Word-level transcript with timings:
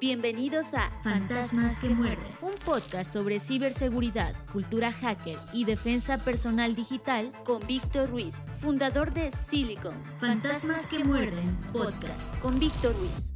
Bienvenidos 0.00 0.74
a 0.74 0.92
Fantasmas 1.02 1.80
que 1.80 1.88
muerden, 1.88 2.28
un 2.40 2.52
podcast 2.64 3.12
sobre 3.12 3.40
ciberseguridad, 3.40 4.32
cultura 4.52 4.92
hacker 4.92 5.36
y 5.52 5.64
defensa 5.64 6.18
personal 6.18 6.76
digital 6.76 7.32
con 7.44 7.58
Víctor 7.66 8.08
Ruiz, 8.08 8.36
fundador 8.36 9.12
de 9.12 9.32
Silicon. 9.32 9.94
Fantasmas 10.18 10.86
que 10.86 11.02
muerden, 11.02 11.58
podcast 11.72 12.38
con 12.38 12.60
Víctor 12.60 12.94
Ruiz. 12.96 13.34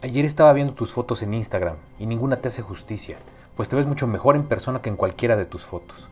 Ayer 0.00 0.24
estaba 0.24 0.54
viendo 0.54 0.72
tus 0.72 0.90
fotos 0.90 1.22
en 1.22 1.34
Instagram 1.34 1.76
y 1.98 2.06
ninguna 2.06 2.40
te 2.40 2.48
hace 2.48 2.62
justicia, 2.62 3.18
pues 3.56 3.68
te 3.68 3.76
ves 3.76 3.84
mucho 3.84 4.06
mejor 4.06 4.36
en 4.36 4.48
persona 4.48 4.80
que 4.80 4.88
en 4.88 4.96
cualquiera 4.96 5.36
de 5.36 5.44
tus 5.44 5.66
fotos. 5.66 6.08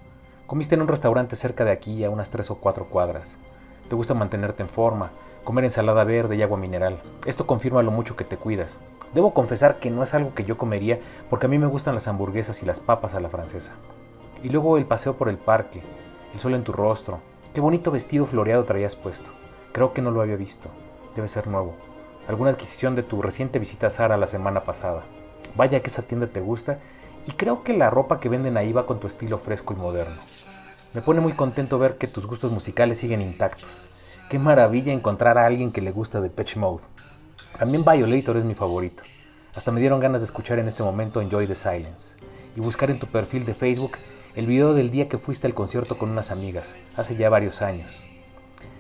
Comiste 0.47 0.75
en 0.75 0.83
un 0.83 0.89
restaurante 0.89 1.35
cerca 1.35 1.65
de 1.65 1.71
aquí 1.71 2.05
a 2.05 2.11
unas 2.11 2.29
3 2.29 2.51
o 2.51 2.57
4 2.57 2.85
cuadras. 2.91 3.39
Te 3.91 3.97
gusta 3.97 4.15
mantenerte 4.15 4.63
en 4.63 4.69
forma, 4.69 5.11
comer 5.43 5.65
ensalada 5.65 6.05
verde 6.05 6.37
y 6.37 6.43
agua 6.43 6.57
mineral. 6.57 7.01
Esto 7.27 7.45
confirma 7.49 7.83
lo 7.83 7.91
mucho 7.91 8.15
que 8.15 8.23
te 8.23 8.37
cuidas. 8.37 8.79
Debo 9.15 9.35
confesar 9.35 9.81
que 9.81 9.91
no 9.91 10.05
es 10.05 10.15
algo 10.15 10.33
que 10.33 10.45
yo 10.45 10.57
comería 10.57 11.01
porque 11.29 11.47
a 11.47 11.49
mí 11.49 11.59
me 11.59 11.67
gustan 11.67 11.97
las 11.97 12.07
hamburguesas 12.07 12.63
y 12.63 12.67
las 12.67 12.79
papas 12.79 13.15
a 13.15 13.21
la 13.21 13.31
francesa. 13.31 13.73
Y 14.45 14.49
luego 14.51 14.79
el 14.79 14.87
paseo 14.87 15.17
por 15.17 15.29
el 15.29 15.39
parque, 15.39 15.83
el 16.33 16.39
sol 16.39 16.55
en 16.55 16.63
tu 16.63 16.71
rostro. 16.71 17.19
Qué 17.53 17.61
bonito 17.61 17.91
vestido 17.91 18.27
floreado 18.27 18.63
traías 18.63 18.95
puesto. 18.95 19.29
Creo 19.73 19.93
que 19.93 20.03
no 20.03 20.13
lo 20.13 20.23
había 20.23 20.37
visto. 20.37 20.69
Debe 21.17 21.27
ser 21.27 21.49
nuevo. 21.49 21.75
Alguna 22.29 22.51
adquisición 22.51 22.95
de 22.95 23.03
tu 23.03 23.21
reciente 23.21 23.59
visita 23.59 23.89
a 23.89 23.91
Sara 23.91 24.17
la 24.17 24.29
semana 24.29 24.63
pasada. 24.63 25.03
Vaya 25.57 25.81
que 25.81 25.89
esa 25.89 26.03
tienda 26.03 26.29
te 26.29 26.41
gusta 26.41 26.79
y 27.27 27.33
creo 27.33 27.65
que 27.65 27.77
la 27.77 27.91
ropa 27.91 28.21
que 28.21 28.29
venden 28.29 28.57
ahí 28.57 28.73
va 28.73 28.87
con 28.87 29.01
tu 29.01 29.09
estilo 29.09 29.39
fresco 29.39 29.73
y 29.73 29.79
moderno. 29.79 30.23
Me 30.93 31.03
pone 31.03 31.21
muy 31.21 31.35
contento 31.35 31.79
ver 31.79 31.99
que 31.99 32.09
tus 32.09 32.27
gustos 32.27 32.51
musicales 32.51 32.99
siguen 32.99 33.23
intactos. 33.23 33.81
Qué 34.29 34.41
maravilla 34.41 34.93
encontrar 34.93 35.39
a 35.39 35.47
alguien 35.47 35.71
que 35.71 35.81
le 35.81 35.93
gusta 35.93 36.21
de 36.21 36.31
Pitch 36.31 36.57
Mode. 36.57 36.83
También 37.57 37.85
Violator 37.85 38.37
es 38.37 38.45
mi 38.45 38.57
favorito. 38.57 39.05
Hasta 39.55 39.71
me 39.71 39.79
dieron 39.79 40.01
ganas 40.01 40.21
de 40.21 40.25
escuchar 40.25 40.59
en 40.59 40.67
este 40.67 40.83
momento 40.83 41.21
Enjoy 41.21 41.47
the 41.47 41.55
Silence 41.55 42.17
y 42.57 42.61
buscar 42.61 42.91
en 42.91 42.99
tu 42.99 43.07
perfil 43.07 43.45
de 43.45 43.55
Facebook 43.55 43.99
el 44.35 44.47
video 44.47 44.75
del 44.75 44.91
día 44.91 45.09
que 45.09 45.19
fuiste 45.19 45.47
al 45.47 45.55
concierto 45.55 45.97
con 45.97 46.11
unas 46.11 46.33
amigas, 46.33 46.75
hace 46.97 47.15
ya 47.15 47.31
varios 47.31 47.63
años. 47.63 48.01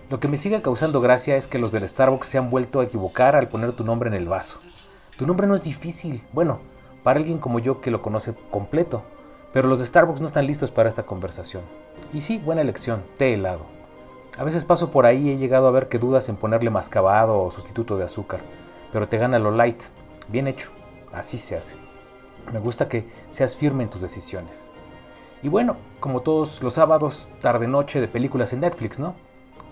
Lo 0.08 0.18
que 0.18 0.26
me 0.26 0.36
sigue 0.36 0.62
causando 0.62 1.00
gracia 1.00 1.36
es 1.36 1.46
que 1.46 1.60
los 1.60 1.70
del 1.70 1.88
Starbucks 1.88 2.26
se 2.26 2.38
han 2.38 2.50
vuelto 2.50 2.80
a 2.80 2.84
equivocar 2.84 3.36
al 3.36 3.48
poner 3.48 3.72
tu 3.74 3.84
nombre 3.84 4.08
en 4.08 4.16
el 4.16 4.26
vaso. 4.26 4.58
Tu 5.16 5.28
nombre 5.28 5.46
no 5.46 5.54
es 5.54 5.62
difícil, 5.62 6.24
bueno, 6.32 6.58
para 7.04 7.20
alguien 7.20 7.38
como 7.38 7.60
yo 7.60 7.80
que 7.80 7.92
lo 7.92 8.02
conoce 8.02 8.34
completo, 8.50 9.04
pero 9.52 9.68
los 9.68 9.78
de 9.78 9.86
Starbucks 9.86 10.20
no 10.20 10.26
están 10.26 10.48
listos 10.48 10.72
para 10.72 10.88
esta 10.88 11.04
conversación. 11.04 11.62
Y 12.12 12.20
sí, 12.20 12.38
buena 12.38 12.62
elección, 12.62 13.02
té 13.16 13.34
helado. 13.34 13.66
A 14.36 14.44
veces 14.44 14.64
paso 14.64 14.90
por 14.90 15.06
ahí 15.06 15.28
y 15.28 15.32
he 15.32 15.36
llegado 15.38 15.66
a 15.68 15.70
ver 15.70 15.88
que 15.88 15.98
dudas 15.98 16.28
en 16.28 16.36
ponerle 16.36 16.70
mascabado 16.70 17.40
o 17.40 17.50
sustituto 17.50 17.96
de 17.98 18.04
azúcar, 18.04 18.40
pero 18.92 19.08
te 19.08 19.18
gana 19.18 19.38
lo 19.38 19.50
light. 19.50 19.82
Bien 20.28 20.46
hecho, 20.46 20.70
así 21.12 21.38
se 21.38 21.56
hace. 21.56 21.76
Me 22.52 22.58
gusta 22.58 22.88
que 22.88 23.08
seas 23.28 23.56
firme 23.56 23.82
en 23.82 23.90
tus 23.90 24.02
decisiones. 24.02 24.68
Y 25.42 25.48
bueno, 25.48 25.76
como 26.00 26.20
todos 26.20 26.62
los 26.62 26.74
sábados, 26.74 27.30
tarde-noche 27.40 28.00
de 28.00 28.08
películas 28.08 28.52
en 28.52 28.60
Netflix, 28.60 28.98
¿no? 28.98 29.14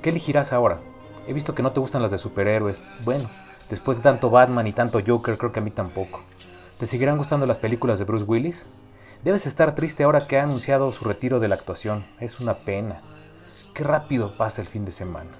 ¿Qué 0.03 0.11
elegirás 0.11 0.53
ahora? 0.53 0.79
He 1.27 1.33
visto 1.33 1.55
que 1.55 1.62
no 1.62 1.73
te 1.73 1.81
gustan 1.81 2.03
las 2.03 2.11
de 2.11 2.19
superhéroes. 2.19 2.83
Bueno, 3.05 3.29
después 3.69 3.99
de 3.99 4.03
tanto 4.03 4.31
Batman 4.31 4.67
y 4.67 4.73
tanto 4.73 5.01
Joker, 5.06 5.37
creo 5.37 5.53
que 5.53 5.61
a 5.61 5.62
mí 5.62 5.71
tampoco. 5.71 6.23
¿Te 6.79 6.87
seguirán 6.87 7.19
gustando 7.19 7.45
las 7.45 7.59
películas 7.59 7.99
de 7.99 8.05
Bruce 8.05 8.25
Willis? 8.25 8.67
Debes 9.25 9.47
estar 9.47 9.75
triste 9.75 10.05
ahora 10.05 10.29
que 10.29 10.39
ha 10.39 10.45
anunciado 10.45 10.93
su 10.93 11.05
retiro 11.05 11.41
de 11.41 11.49
la 11.49 11.57
actuación. 11.57 12.05
Es 12.21 12.39
una 12.39 12.59
pena. 12.59 13.01
Qué 13.75 13.83
rápido 13.83 14.37
pasa 14.37 14.61
el 14.61 14.69
fin 14.69 14.85
de 14.85 14.93
semana. 14.93 15.31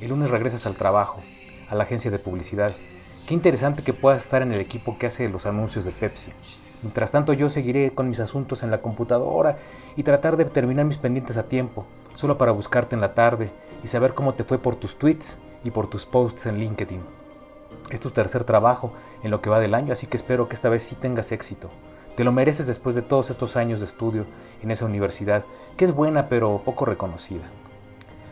El 0.00 0.08
lunes 0.08 0.30
regresas 0.30 0.64
al 0.64 0.74
trabajo, 0.74 1.20
a 1.68 1.74
la 1.74 1.84
agencia 1.84 2.10
de 2.10 2.18
publicidad. 2.18 2.72
Qué 3.28 3.34
interesante 3.34 3.82
que 3.82 3.92
puedas 3.92 4.22
estar 4.22 4.40
en 4.40 4.52
el 4.52 4.60
equipo 4.60 4.96
que 4.96 5.06
hace 5.06 5.28
los 5.28 5.44
anuncios 5.44 5.84
de 5.84 5.92
Pepsi. 5.92 6.32
Mientras 6.80 7.12
tanto 7.12 7.34
yo 7.34 7.50
seguiré 7.50 7.90
con 7.90 8.08
mis 8.08 8.20
asuntos 8.20 8.62
en 8.62 8.70
la 8.70 8.80
computadora 8.80 9.58
y 9.96 10.02
tratar 10.02 10.38
de 10.38 10.46
terminar 10.46 10.86
mis 10.86 10.96
pendientes 10.96 11.36
a 11.36 11.42
tiempo, 11.42 11.84
solo 12.14 12.38
para 12.38 12.52
buscarte 12.52 12.94
en 12.94 13.02
la 13.02 13.12
tarde 13.12 13.50
y 13.84 13.88
saber 13.88 14.14
cómo 14.14 14.32
te 14.32 14.44
fue 14.44 14.56
por 14.56 14.76
tus 14.76 14.98
tweets 14.98 15.36
y 15.62 15.72
por 15.72 15.90
tus 15.90 16.06
posts 16.06 16.46
en 16.46 16.56
LinkedIn. 16.58 17.02
Es 17.90 18.00
tu 18.00 18.10
tercer 18.10 18.44
trabajo 18.44 18.94
en 19.22 19.30
lo 19.30 19.42
que 19.42 19.50
va 19.50 19.60
del 19.60 19.74
año, 19.74 19.92
así 19.92 20.06
que 20.06 20.16
espero 20.16 20.48
que 20.48 20.54
esta 20.54 20.70
vez 20.70 20.82
sí 20.84 20.94
tengas 20.94 21.32
éxito. 21.32 21.68
Te 22.20 22.24
lo 22.24 22.32
mereces 22.32 22.66
después 22.66 22.94
de 22.94 23.00
todos 23.00 23.30
estos 23.30 23.56
años 23.56 23.80
de 23.80 23.86
estudio 23.86 24.26
en 24.62 24.70
esa 24.70 24.84
universidad, 24.84 25.46
que 25.78 25.86
es 25.86 25.92
buena 25.94 26.28
pero 26.28 26.60
poco 26.62 26.84
reconocida. 26.84 27.44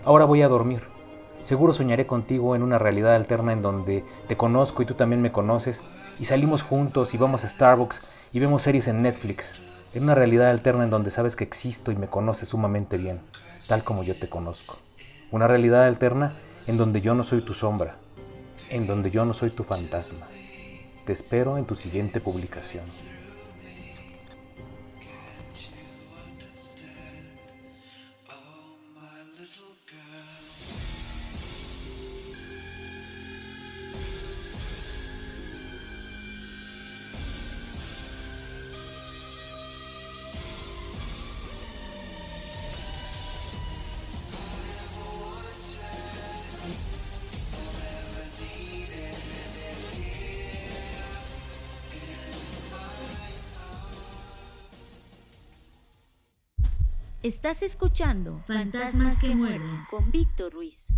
Ahora 0.05 0.27
voy 0.27 0.43
a 0.43 0.49
dormir. 0.49 0.83
Seguro 1.43 1.73
soñaré 1.73 2.07
contigo 2.07 2.55
en 2.55 2.63
una 2.63 2.77
realidad 2.77 3.15
alterna 3.15 3.55
en 3.55 3.63
donde 3.63 4.05
te 4.27 4.37
conozco 4.37 4.83
y 4.83 4.85
tú 4.85 4.93
también 4.93 5.23
me 5.23 5.33
conoces, 5.33 5.81
y 6.21 6.27
salimos 6.27 6.63
juntos 6.63 7.15
y 7.15 7.17
vamos 7.17 7.45
a 7.45 7.49
Starbucks 7.49 8.13
y 8.31 8.41
vemos 8.41 8.61
series 8.61 8.89
en 8.89 9.01
Netflix. 9.01 9.59
En 9.95 10.03
una 10.03 10.15
realidad 10.15 10.51
alterna 10.51 10.85
en 10.85 10.91
donde 10.91 11.11
sabes 11.11 11.35
que 11.35 11.45
existo 11.45 11.91
y 11.91 11.97
me 11.97 12.09
conoces 12.09 12.51
sumamente 12.51 12.99
bien, 12.99 13.21
tal 13.69 13.85
como 13.85 14.03
yo 14.03 14.19
te 14.19 14.29
conozco. 14.29 14.77
Una 15.31 15.49
realidad 15.49 15.87
alterna 15.87 16.35
en 16.67 16.77
donde 16.77 17.01
yo 17.01 17.15
no 17.15 17.23
soy 17.23 17.41
tu 17.41 17.55
sombra, 17.55 17.97
en 18.69 18.87
donde 18.87 19.11
yo 19.11 19.25
no 19.25 19.33
soy 19.33 19.49
tu 19.49 19.65
fantasma. 19.65 20.29
Te 21.07 21.15
espero 21.15 21.57
en 21.57 21.65
tu 21.65 21.75
siguiente 21.75 22.21
publicación. 22.21 22.85
Estás 57.29 57.63
escuchando 57.63 58.41
Fantasmas 58.47 59.21
que 59.21 59.35
muerden 59.35 59.85
con 59.91 60.11
Víctor 60.11 60.51
Ruiz. 60.51 60.95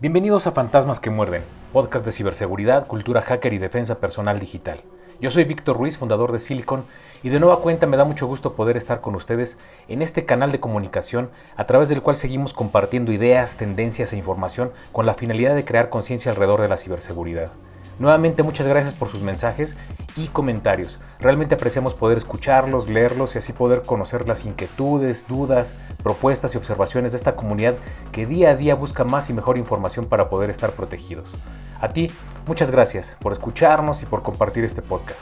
Bienvenidos 0.00 0.48
a 0.48 0.50
Fantasmas 0.50 0.98
que 0.98 1.10
Muerden, 1.10 1.44
podcast 1.72 2.04
de 2.04 2.10
ciberseguridad, 2.10 2.88
cultura 2.88 3.22
hacker 3.22 3.52
y 3.52 3.58
defensa 3.58 4.00
personal 4.00 4.40
digital. 4.40 4.82
Yo 5.20 5.30
soy 5.30 5.44
Víctor 5.44 5.76
Ruiz, 5.76 5.96
fundador 5.96 6.32
de 6.32 6.40
Silicon, 6.40 6.86
y 7.22 7.28
de 7.28 7.38
nueva 7.38 7.60
cuenta 7.60 7.86
me 7.86 7.96
da 7.96 8.04
mucho 8.04 8.26
gusto 8.26 8.54
poder 8.54 8.76
estar 8.76 9.00
con 9.00 9.14
ustedes 9.14 9.56
en 9.86 10.02
este 10.02 10.24
canal 10.26 10.50
de 10.50 10.58
comunicación 10.58 11.30
a 11.54 11.68
través 11.68 11.88
del 11.88 12.02
cual 12.02 12.16
seguimos 12.16 12.52
compartiendo 12.52 13.12
ideas, 13.12 13.56
tendencias 13.56 14.12
e 14.12 14.16
información 14.16 14.72
con 14.90 15.06
la 15.06 15.14
finalidad 15.14 15.54
de 15.54 15.64
crear 15.64 15.88
conciencia 15.88 16.32
alrededor 16.32 16.62
de 16.62 16.68
la 16.68 16.78
ciberseguridad. 16.78 17.52
Nuevamente 17.98 18.42
muchas 18.42 18.66
gracias 18.66 18.94
por 18.94 19.08
sus 19.08 19.22
mensajes 19.22 19.76
y 20.16 20.28
comentarios. 20.28 20.98
Realmente 21.20 21.54
apreciamos 21.54 21.94
poder 21.94 22.18
escucharlos, 22.18 22.88
leerlos 22.88 23.34
y 23.34 23.38
así 23.38 23.52
poder 23.52 23.82
conocer 23.82 24.26
las 24.26 24.44
inquietudes, 24.44 25.26
dudas, 25.28 25.74
propuestas 26.02 26.54
y 26.54 26.58
observaciones 26.58 27.12
de 27.12 27.18
esta 27.18 27.36
comunidad 27.36 27.76
que 28.12 28.26
día 28.26 28.50
a 28.50 28.56
día 28.56 28.74
busca 28.74 29.04
más 29.04 29.30
y 29.30 29.32
mejor 29.32 29.58
información 29.58 30.06
para 30.06 30.28
poder 30.28 30.50
estar 30.50 30.72
protegidos. 30.72 31.28
A 31.80 31.88
ti, 31.88 32.08
muchas 32.46 32.70
gracias 32.70 33.16
por 33.20 33.32
escucharnos 33.32 34.02
y 34.02 34.06
por 34.06 34.22
compartir 34.22 34.64
este 34.64 34.82
podcast. 34.82 35.20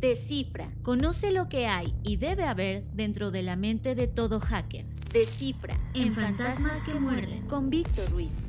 Descifra. 0.00 0.68
Conoce 0.82 1.30
lo 1.30 1.48
que 1.48 1.68
hay 1.68 1.94
y 2.02 2.16
debe 2.16 2.44
haber 2.44 2.82
dentro 2.90 3.30
de 3.30 3.42
la 3.42 3.54
mente 3.54 3.94
de 3.94 4.08
todo 4.08 4.40
hacker. 4.40 4.84
Descifra. 5.12 5.76
En 5.92 6.14
Fantasmas 6.14 6.86
que 6.86 6.98
muerden. 6.98 7.46
Con 7.46 7.68
Víctor 7.68 8.10
Ruiz. 8.10 8.46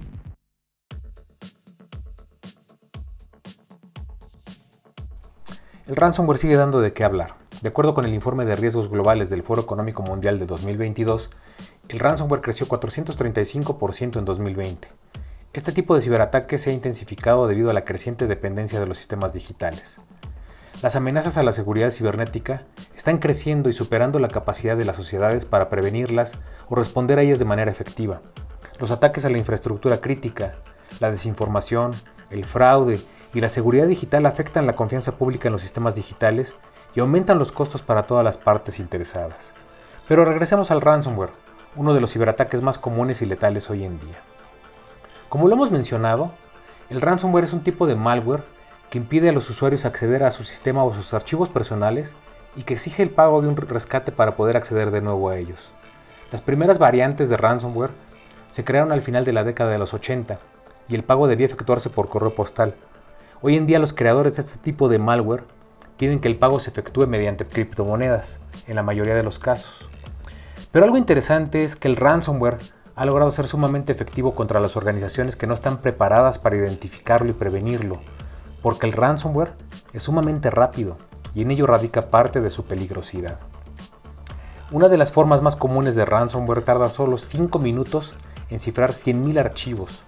El 5.85 5.97
ransomware 5.97 6.37
sigue 6.37 6.55
dando 6.55 6.79
de 6.79 6.93
qué 6.93 7.03
hablar. 7.03 7.35
De 7.61 7.67
acuerdo 7.67 7.93
con 7.93 8.05
el 8.05 8.13
informe 8.13 8.45
de 8.45 8.55
riesgos 8.55 8.89
globales 8.89 9.29
del 9.29 9.43
Foro 9.43 9.63
Económico 9.63 10.03
Mundial 10.03 10.39
de 10.39 10.45
2022, 10.45 11.29
el 11.89 11.99
ransomware 11.99 12.41
creció 12.41 12.65
435% 12.65 14.19
en 14.19 14.23
2020. 14.23 14.87
Este 15.51 15.73
tipo 15.73 15.95
de 15.95 16.01
ciberataques 16.01 16.61
se 16.61 16.69
ha 16.69 16.73
intensificado 16.73 17.45
debido 17.45 17.71
a 17.71 17.73
la 17.73 17.83
creciente 17.83 18.25
dependencia 18.25 18.79
de 18.79 18.85
los 18.85 18.97
sistemas 18.99 19.33
digitales. 19.33 19.97
Las 20.83 20.97
amenazas 20.97 21.37
a 21.37 21.43
la 21.43 21.53
seguridad 21.53 21.91
cibernética 21.91 22.63
están 22.93 23.19
creciendo 23.19 23.69
y 23.69 23.73
superando 23.73 24.19
la 24.19 24.27
capacidad 24.27 24.75
de 24.75 24.83
las 24.83 24.97
sociedades 24.97 25.45
para 25.45 25.69
prevenirlas 25.69 26.37
o 26.67 26.75
responder 26.75 27.17
a 27.17 27.21
ellas 27.21 27.39
de 27.39 27.45
manera 27.45 27.71
efectiva. 27.71 28.19
Los 28.79 28.91
ataques 28.91 29.23
a 29.23 29.29
la 29.29 29.37
infraestructura 29.37 30.01
crítica, 30.01 30.55
la 30.99 31.09
desinformación, 31.09 31.91
el 32.31 32.43
fraude 32.43 32.99
y 33.33 33.39
la 33.39 33.47
seguridad 33.47 33.87
digital 33.87 34.25
afectan 34.25 34.67
la 34.67 34.75
confianza 34.75 35.13
pública 35.13 35.47
en 35.47 35.53
los 35.53 35.61
sistemas 35.61 35.95
digitales 35.95 36.53
y 36.93 36.99
aumentan 36.99 37.39
los 37.39 37.53
costos 37.53 37.81
para 37.81 38.03
todas 38.03 38.25
las 38.25 38.35
partes 38.35 38.77
interesadas. 38.77 39.53
Pero 40.09 40.25
regresemos 40.25 40.69
al 40.69 40.81
ransomware, 40.81 41.31
uno 41.77 41.93
de 41.93 42.01
los 42.01 42.11
ciberataques 42.11 42.61
más 42.61 42.77
comunes 42.77 43.21
y 43.21 43.25
letales 43.25 43.69
hoy 43.69 43.85
en 43.85 44.01
día. 44.01 44.17
Como 45.29 45.47
lo 45.47 45.53
hemos 45.53 45.71
mencionado, 45.71 46.33
el 46.89 46.99
ransomware 46.99 47.45
es 47.45 47.53
un 47.53 47.63
tipo 47.63 47.87
de 47.87 47.95
malware 47.95 48.43
que 48.93 48.99
impide 48.99 49.29
a 49.29 49.31
los 49.31 49.49
usuarios 49.49 49.85
acceder 49.85 50.23
a 50.23 50.29
su 50.29 50.43
sistema 50.43 50.83
o 50.83 50.93
sus 50.93 51.15
archivos 51.15 51.49
personales 51.49 52.13
y 52.55 52.61
que 52.61 52.75
exige 52.75 53.01
el 53.01 53.09
pago 53.09 53.41
de 53.41 53.47
un 53.47 53.57
rescate 53.57 54.11
para 54.11 54.35
poder 54.35 54.55
acceder 54.55 54.91
de 54.91 55.01
nuevo 55.01 55.29
a 55.29 55.37
ellos. 55.39 55.71
Las 56.31 56.43
primeras 56.43 56.77
variantes 56.77 57.27
de 57.27 57.35
ransomware 57.35 57.89
se 58.51 58.63
crearon 58.63 58.91
al 58.91 59.01
final 59.01 59.25
de 59.25 59.33
la 59.33 59.43
década 59.43 59.71
de 59.71 59.79
los 59.79 59.95
80 59.95 60.37
y 60.87 60.93
el 60.93 61.03
pago 61.03 61.27
debía 61.27 61.47
efectuarse 61.47 61.89
por 61.89 62.07
correo 62.07 62.35
postal. 62.35 62.75
Hoy 63.41 63.57
en 63.57 63.65
día 63.65 63.79
los 63.79 63.93
creadores 63.93 64.35
de 64.35 64.43
este 64.43 64.59
tipo 64.59 64.87
de 64.87 64.99
malware 64.99 65.45
piden 65.97 66.19
que 66.19 66.27
el 66.27 66.37
pago 66.37 66.59
se 66.59 66.69
efectúe 66.69 67.07
mediante 67.07 67.47
criptomonedas, 67.47 68.37
en 68.67 68.75
la 68.75 68.83
mayoría 68.83 69.15
de 69.15 69.23
los 69.23 69.39
casos. 69.39 69.73
Pero 70.71 70.85
algo 70.85 70.97
interesante 70.97 71.63
es 71.63 71.75
que 71.75 71.87
el 71.87 71.95
ransomware 71.95 72.59
ha 72.95 73.05
logrado 73.05 73.31
ser 73.31 73.47
sumamente 73.47 73.91
efectivo 73.91 74.35
contra 74.35 74.59
las 74.59 74.77
organizaciones 74.77 75.35
que 75.35 75.47
no 75.47 75.55
están 75.55 75.79
preparadas 75.79 76.37
para 76.37 76.57
identificarlo 76.57 77.31
y 77.31 77.33
prevenirlo, 77.33 77.99
porque 78.63 78.87
el 78.87 78.93
ransomware 78.93 79.53
es 79.93 80.01
sumamente 80.01 80.49
rápido 80.49 80.97
y 81.35 81.43
en 81.43 81.51
ello 81.51 81.67
radica 81.67 82.09
parte 82.09 82.41
de 82.41 82.49
su 82.49 82.63
peligrosidad. 82.63 83.37
Una 84.71 84.89
de 84.89 84.97
las 84.97 85.11
formas 85.11 85.43
más 85.43 85.55
comunes 85.55 85.95
de 85.95 86.05
ransomware 86.05 86.63
tarda 86.63 86.89
solo 86.89 87.19
5 87.19 87.59
minutos 87.59 88.15
en 88.49 88.59
cifrar 88.59 88.91
100.000 88.91 89.37
archivos, 89.39 90.01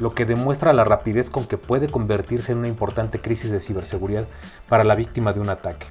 lo 0.00 0.14
que 0.14 0.24
demuestra 0.24 0.72
la 0.72 0.84
rapidez 0.84 1.30
con 1.30 1.46
que 1.46 1.58
puede 1.58 1.88
convertirse 1.88 2.52
en 2.52 2.58
una 2.58 2.68
importante 2.68 3.20
crisis 3.20 3.50
de 3.50 3.60
ciberseguridad 3.60 4.26
para 4.68 4.82
la 4.82 4.96
víctima 4.96 5.32
de 5.32 5.40
un 5.40 5.50
ataque. 5.50 5.86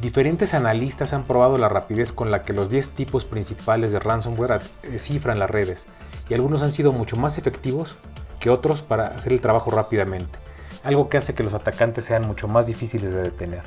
Diferentes 0.00 0.52
analistas 0.52 1.12
han 1.12 1.24
probado 1.24 1.56
la 1.56 1.68
rapidez 1.68 2.12
con 2.12 2.30
la 2.30 2.42
que 2.42 2.52
los 2.52 2.68
10 2.68 2.90
tipos 2.90 3.24
principales 3.24 3.92
de 3.92 4.00
ransomware 4.00 4.60
cifran 4.98 5.38
las 5.38 5.50
redes, 5.50 5.86
y 6.28 6.34
algunos 6.34 6.62
han 6.62 6.72
sido 6.72 6.92
mucho 6.92 7.16
más 7.16 7.38
efectivos 7.38 7.96
que 8.40 8.50
otros 8.50 8.82
para 8.82 9.06
hacer 9.08 9.32
el 9.32 9.40
trabajo 9.40 9.70
rápidamente, 9.70 10.38
algo 10.84 11.08
que 11.08 11.16
hace 11.16 11.34
que 11.34 11.42
los 11.42 11.54
atacantes 11.54 12.04
sean 12.04 12.26
mucho 12.26 12.46
más 12.46 12.66
difíciles 12.66 13.12
de 13.12 13.22
detener. 13.22 13.62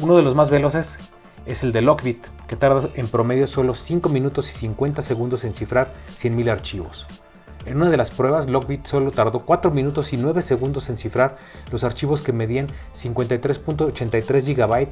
Uno 0.00 0.16
de 0.16 0.22
los 0.22 0.34
más 0.34 0.50
veloces 0.50 0.96
es 1.46 1.62
el 1.62 1.72
de 1.72 1.82
Lockbit, 1.82 2.24
que 2.46 2.56
tarda 2.56 2.88
en 2.94 3.08
promedio 3.08 3.46
solo 3.46 3.74
5 3.74 4.08
minutos 4.08 4.50
y 4.50 4.52
50 4.52 5.02
segundos 5.02 5.44
en 5.44 5.54
cifrar 5.54 5.92
100.000 6.10 6.50
archivos. 6.50 7.06
En 7.66 7.76
una 7.78 7.88
de 7.88 7.96
las 7.96 8.10
pruebas, 8.10 8.48
Lockbit 8.48 8.84
solo 8.84 9.10
tardó 9.10 9.40
4 9.40 9.70
minutos 9.70 10.12
y 10.12 10.18
9 10.18 10.42
segundos 10.42 10.90
en 10.90 10.98
cifrar 10.98 11.38
los 11.72 11.82
archivos 11.82 12.20
que 12.20 12.32
medían 12.32 12.68
53.83 12.94 14.54
GB 14.54 14.88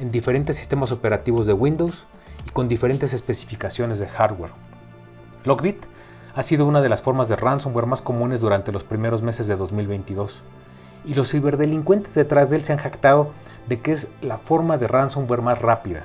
en 0.00 0.10
diferentes 0.10 0.56
sistemas 0.56 0.90
operativos 0.90 1.46
de 1.46 1.52
Windows 1.52 2.04
y 2.44 2.50
con 2.50 2.68
diferentes 2.68 3.12
especificaciones 3.12 4.00
de 4.00 4.08
hardware. 4.08 4.50
Lockbit 5.44 5.84
ha 6.36 6.42
sido 6.42 6.66
una 6.66 6.82
de 6.82 6.90
las 6.90 7.00
formas 7.00 7.28
de 7.28 7.36
ransomware 7.36 7.86
más 7.86 8.02
comunes 8.02 8.42
durante 8.42 8.70
los 8.70 8.84
primeros 8.84 9.22
meses 9.22 9.46
de 9.46 9.56
2022, 9.56 10.42
y 11.06 11.14
los 11.14 11.30
ciberdelincuentes 11.30 12.14
detrás 12.14 12.50
de 12.50 12.56
él 12.56 12.64
se 12.64 12.74
han 12.74 12.78
jactado 12.78 13.30
de 13.68 13.80
que 13.80 13.92
es 13.92 14.08
la 14.20 14.36
forma 14.36 14.76
de 14.76 14.86
ransomware 14.86 15.40
más 15.40 15.62
rápida. 15.62 16.04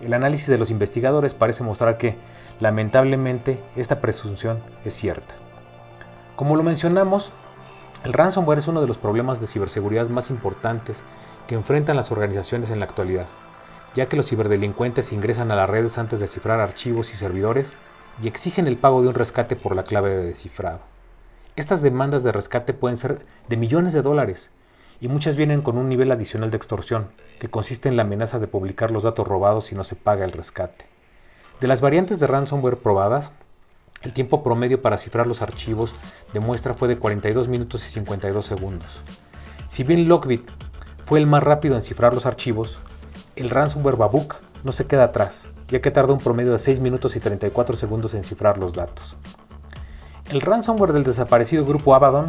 El 0.00 0.14
análisis 0.14 0.46
de 0.46 0.56
los 0.56 0.70
investigadores 0.70 1.34
parece 1.34 1.64
mostrar 1.64 1.98
que, 1.98 2.14
lamentablemente, 2.60 3.60
esta 3.74 4.00
presunción 4.00 4.60
es 4.84 4.94
cierta. 4.94 5.34
Como 6.36 6.54
lo 6.54 6.62
mencionamos, 6.62 7.32
el 8.04 8.12
ransomware 8.12 8.58
es 8.58 8.68
uno 8.68 8.80
de 8.80 8.86
los 8.86 8.98
problemas 8.98 9.40
de 9.40 9.48
ciberseguridad 9.48 10.08
más 10.08 10.30
importantes 10.30 11.00
que 11.48 11.56
enfrentan 11.56 11.96
las 11.96 12.12
organizaciones 12.12 12.70
en 12.70 12.78
la 12.78 12.84
actualidad, 12.84 13.26
ya 13.96 14.06
que 14.06 14.16
los 14.16 14.28
ciberdelincuentes 14.28 15.12
ingresan 15.12 15.50
a 15.50 15.56
las 15.56 15.68
redes 15.68 15.98
antes 15.98 16.20
de 16.20 16.28
cifrar 16.28 16.60
archivos 16.60 17.10
y 17.10 17.16
servidores 17.16 17.72
y 18.22 18.28
exigen 18.28 18.66
el 18.66 18.76
pago 18.76 19.02
de 19.02 19.08
un 19.08 19.14
rescate 19.14 19.56
por 19.56 19.76
la 19.76 19.84
clave 19.84 20.10
de 20.10 20.26
descifrado. 20.26 20.80
Estas 21.56 21.82
demandas 21.82 22.22
de 22.22 22.32
rescate 22.32 22.72
pueden 22.72 22.98
ser 22.98 23.24
de 23.48 23.56
millones 23.56 23.92
de 23.92 24.02
dólares 24.02 24.50
y 25.00 25.08
muchas 25.08 25.36
vienen 25.36 25.62
con 25.62 25.78
un 25.78 25.88
nivel 25.88 26.10
adicional 26.10 26.50
de 26.50 26.56
extorsión, 26.56 27.08
que 27.38 27.48
consiste 27.48 27.88
en 27.88 27.96
la 27.96 28.02
amenaza 28.02 28.38
de 28.38 28.46
publicar 28.46 28.90
los 28.90 29.02
datos 29.02 29.26
robados 29.26 29.66
si 29.66 29.74
no 29.74 29.84
se 29.84 29.94
paga 29.94 30.24
el 30.24 30.32
rescate. 30.32 30.86
De 31.60 31.66
las 31.66 31.80
variantes 31.80 32.18
de 32.18 32.26
ransomware 32.26 32.78
probadas, 32.78 33.30
el 34.02 34.12
tiempo 34.12 34.42
promedio 34.42 34.82
para 34.82 34.98
cifrar 34.98 35.26
los 35.26 35.42
archivos 35.42 35.94
de 36.32 36.40
muestra 36.40 36.74
fue 36.74 36.88
de 36.88 36.98
42 36.98 37.48
minutos 37.48 37.86
y 37.86 37.90
52 37.90 38.44
segundos. 38.44 39.00
Si 39.68 39.82
bien 39.82 40.08
Lockbit 40.08 40.50
fue 41.02 41.18
el 41.18 41.26
más 41.26 41.42
rápido 41.42 41.76
en 41.76 41.82
cifrar 41.82 42.14
los 42.14 42.26
archivos, 42.26 42.78
el 43.36 43.50
ransomware 43.50 43.96
Babook 43.96 44.36
no 44.64 44.72
se 44.72 44.86
queda 44.86 45.04
atrás, 45.04 45.48
ya 45.68 45.80
que 45.80 45.90
tarda 45.90 46.12
un 46.12 46.20
promedio 46.20 46.52
de 46.52 46.58
6 46.58 46.80
minutos 46.80 47.16
y 47.16 47.20
34 47.20 47.76
segundos 47.76 48.14
en 48.14 48.24
cifrar 48.24 48.58
los 48.58 48.72
datos. 48.72 49.16
El 50.30 50.40
ransomware 50.40 50.92
del 50.92 51.04
desaparecido 51.04 51.64
grupo 51.64 51.94
Abaddon 51.94 52.28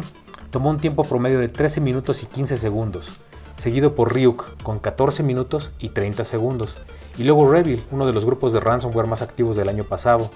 tomó 0.50 0.70
un 0.70 0.78
tiempo 0.78 1.04
promedio 1.04 1.38
de 1.38 1.48
13 1.48 1.80
minutos 1.80 2.22
y 2.22 2.26
15 2.26 2.58
segundos, 2.58 3.20
seguido 3.56 3.94
por 3.94 4.14
Ryuk 4.14 4.62
con 4.62 4.78
14 4.78 5.22
minutos 5.22 5.70
y 5.78 5.90
30 5.90 6.24
segundos, 6.24 6.74
y 7.16 7.24
luego 7.24 7.50
Revil, 7.50 7.84
uno 7.90 8.06
de 8.06 8.12
los 8.12 8.24
grupos 8.24 8.52
de 8.52 8.60
ransomware 8.60 9.08
más 9.08 9.22
activos 9.22 9.56
del 9.56 9.68
año 9.68 9.84
pasado, 9.84 10.30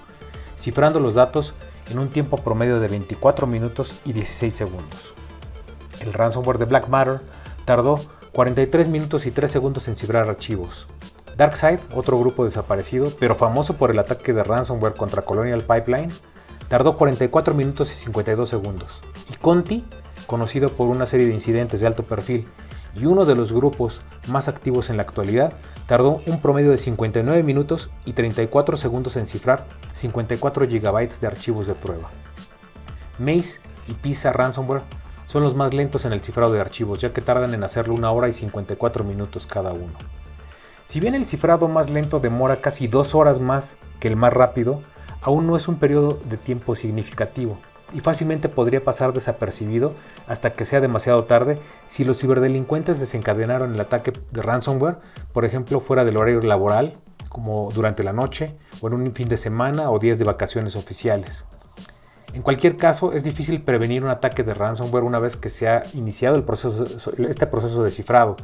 cifrando 0.59 0.99
los 1.01 1.15
datos 1.15 1.55
en 1.91 1.99
un 1.99 2.09
tiempo 2.09 2.37
promedio 2.39 2.81
de 2.81 2.89
24 2.89 3.47
minutos 3.47 4.01
y 4.05 4.13
16 4.13 4.53
segundos. 4.53 5.15
El 6.01 6.13
ransomware 6.13 6.59
de 6.59 6.65
Black 6.65 6.89
Matter 6.89 7.21
tardó 7.65 8.01
43 8.33 8.89
minutos 8.89 9.27
y 9.27 9.31
3 9.31 9.51
segundos 9.51 9.87
en 9.89 9.97
cifrar 9.97 10.29
archivos. 10.29 10.87
DarkSide, 11.37 11.81
otro 11.95 12.19
grupo 12.19 12.45
desaparecido, 12.45 13.11
pero 13.19 13.35
famoso 13.35 13.77
por 13.77 13.91
el 13.91 13.99
ataque 13.99 14.33
de 14.33 14.45
ransomware 14.45 14.95
contra 14.95 15.23
Colonial 15.23 15.63
Pipeline, 15.63 16.13
tardó 16.69 16.97
44 16.97 17.55
minutos 17.55 17.91
y 17.91 17.95
52 17.95 18.49
segundos. 18.49 19.01
Y 19.31 19.35
Conti, 19.35 19.85
conocido 20.27 20.71
por 20.71 20.89
una 20.89 21.07
serie 21.07 21.27
de 21.27 21.35
incidentes 21.35 21.81
de 21.81 21.87
alto 21.87 22.05
perfil 22.05 22.47
y 22.95 23.07
uno 23.07 23.25
de 23.25 23.35
los 23.35 23.53
grupos 23.53 24.01
más 24.29 24.49
activos 24.49 24.91
en 24.91 24.99
la 24.99 25.03
actualidad, 25.03 25.55
tardó 25.87 26.21
un 26.27 26.41
promedio 26.41 26.71
de 26.71 26.79
59 26.79 27.43
minutos 27.43 27.91
y 28.05 28.13
34 28.13 28.77
segundos 28.77 29.17
en 29.17 29.27
cifrar 29.27 29.67
54 29.95 30.67
GB 30.67 31.21
de 31.21 31.27
archivos 31.27 31.67
de 31.67 31.75
prueba. 31.75 32.11
Maze 33.19 33.61
y 33.89 33.95
Pisa 33.95 34.33
Ransomware 34.33 34.83
son 35.27 35.43
los 35.43 35.55
más 35.55 35.73
lentos 35.73 36.05
en 36.05 36.13
el 36.13 36.21
cifrado 36.21 36.53
de 36.53 36.61
archivos, 36.61 37.01
ya 37.01 37.13
que 37.13 37.23
tardan 37.23 37.55
en 37.55 37.65
hacerlo 37.65 37.95
una 37.95 38.11
hora 38.11 38.29
y 38.29 38.33
54 38.33 39.03
minutos 39.05 39.47
cada 39.47 39.73
uno. 39.73 39.93
Si 40.93 41.01
bien 41.01 41.15
el 41.15 41.25
cifrado 41.25 41.69
más 41.69 41.89
lento 41.89 42.21
demora 42.21 42.61
casi 42.61 42.87
dos 42.87 43.15
horas 43.15 43.41
más 43.41 43.79
que 43.99 44.09
el 44.09 44.17
más 44.17 44.31
rápido, 44.31 44.83
aún 45.23 45.47
no 45.47 45.57
es 45.57 45.67
un 45.67 45.77
periodo 45.77 46.19
de 46.29 46.37
tiempo 46.37 46.75
significativo, 46.75 47.57
y 47.95 48.01
fácilmente 48.01 48.51
podría 48.51 48.85
pasar 48.85 49.15
desapercibido 49.15 49.95
hasta 50.29 50.53
que 50.53 50.67
sea 50.67 50.83
demasiado 50.83 51.25
tarde 51.25 51.59
si 51.87 52.05
los 52.05 52.21
ciberdelincuentes 52.21 53.01
desencadenaron 53.01 53.73
el 53.73 53.81
ataque 53.81 54.13
de 54.33 54.43
ransomware, 54.43 54.99
por 55.33 55.47
ejemplo 55.47 55.81
fuera 55.81 56.05
del 56.05 56.19
horario 56.19 56.43
laboral, 56.43 56.99
como 57.31 57.71
durante 57.73 58.03
la 58.03 58.13
noche 58.13 58.55
o 58.83 58.89
en 58.89 58.93
un 58.93 59.15
fin 59.15 59.31
de 59.31 59.39
semana 59.39 59.91
o 59.91 59.99
días 59.99 60.19
de 60.19 60.27
vacaciones 60.27 60.77
oficiales. 60.77 61.47
En 62.35 62.43
cualquier 62.43 62.77
caso, 62.77 63.15
es 63.15 63.25
difícil 63.25 63.63
prevenir 63.63 64.05
un 64.05 64.11
ataque 64.11 64.43
de 64.43 64.53
ransomware 64.53 65.05
una 65.05 65.19
vez 65.19 65.37
que 65.37 65.49
se 65.49 65.71
ha 65.71 65.85
iniciado 65.95 66.37
este 66.37 67.47
proceso 67.47 67.83
de 67.83 67.91
cifrado. 67.91 68.37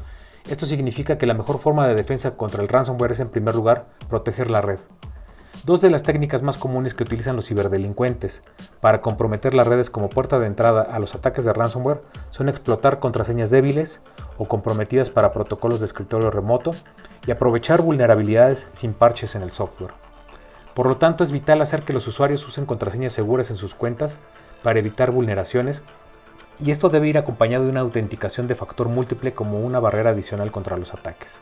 Esto 0.48 0.66
significa 0.66 1.18
que 1.18 1.26
la 1.26 1.34
mejor 1.34 1.58
forma 1.58 1.86
de 1.86 1.94
defensa 1.94 2.36
contra 2.36 2.62
el 2.62 2.68
ransomware 2.68 3.12
es 3.12 3.20
en 3.20 3.28
primer 3.28 3.54
lugar 3.54 3.86
proteger 4.08 4.50
la 4.50 4.60
red. 4.60 4.78
Dos 5.64 5.80
de 5.80 5.90
las 5.90 6.04
técnicas 6.04 6.42
más 6.42 6.56
comunes 6.56 6.94
que 6.94 7.02
utilizan 7.02 7.36
los 7.36 7.46
ciberdelincuentes 7.46 8.42
para 8.80 9.02
comprometer 9.02 9.54
las 9.54 9.66
redes 9.66 9.90
como 9.90 10.08
puerta 10.08 10.38
de 10.38 10.46
entrada 10.46 10.82
a 10.82 10.98
los 10.98 11.14
ataques 11.14 11.44
de 11.44 11.52
ransomware 11.52 12.02
son 12.30 12.48
explotar 12.48 13.00
contraseñas 13.00 13.50
débiles 13.50 14.00
o 14.38 14.46
comprometidas 14.46 15.10
para 15.10 15.32
protocolos 15.32 15.80
de 15.80 15.86
escritorio 15.86 16.30
remoto 16.30 16.70
y 17.26 17.32
aprovechar 17.32 17.82
vulnerabilidades 17.82 18.68
sin 18.72 18.94
parches 18.94 19.34
en 19.34 19.42
el 19.42 19.50
software. 19.50 19.92
Por 20.74 20.86
lo 20.86 20.96
tanto, 20.96 21.24
es 21.24 21.32
vital 21.32 21.60
hacer 21.60 21.82
que 21.82 21.92
los 21.92 22.06
usuarios 22.06 22.46
usen 22.46 22.64
contraseñas 22.64 23.12
seguras 23.12 23.50
en 23.50 23.56
sus 23.56 23.74
cuentas 23.74 24.16
para 24.62 24.78
evitar 24.78 25.10
vulneraciones 25.10 25.82
y 26.60 26.70
esto 26.70 26.88
debe 26.88 27.08
ir 27.08 27.18
acompañado 27.18 27.64
de 27.64 27.70
una 27.70 27.80
autenticación 27.80 28.48
de 28.48 28.54
factor 28.54 28.88
múltiple 28.88 29.32
como 29.32 29.60
una 29.60 29.80
barrera 29.80 30.10
adicional 30.10 30.50
contra 30.50 30.76
los 30.76 30.92
ataques. 30.92 31.38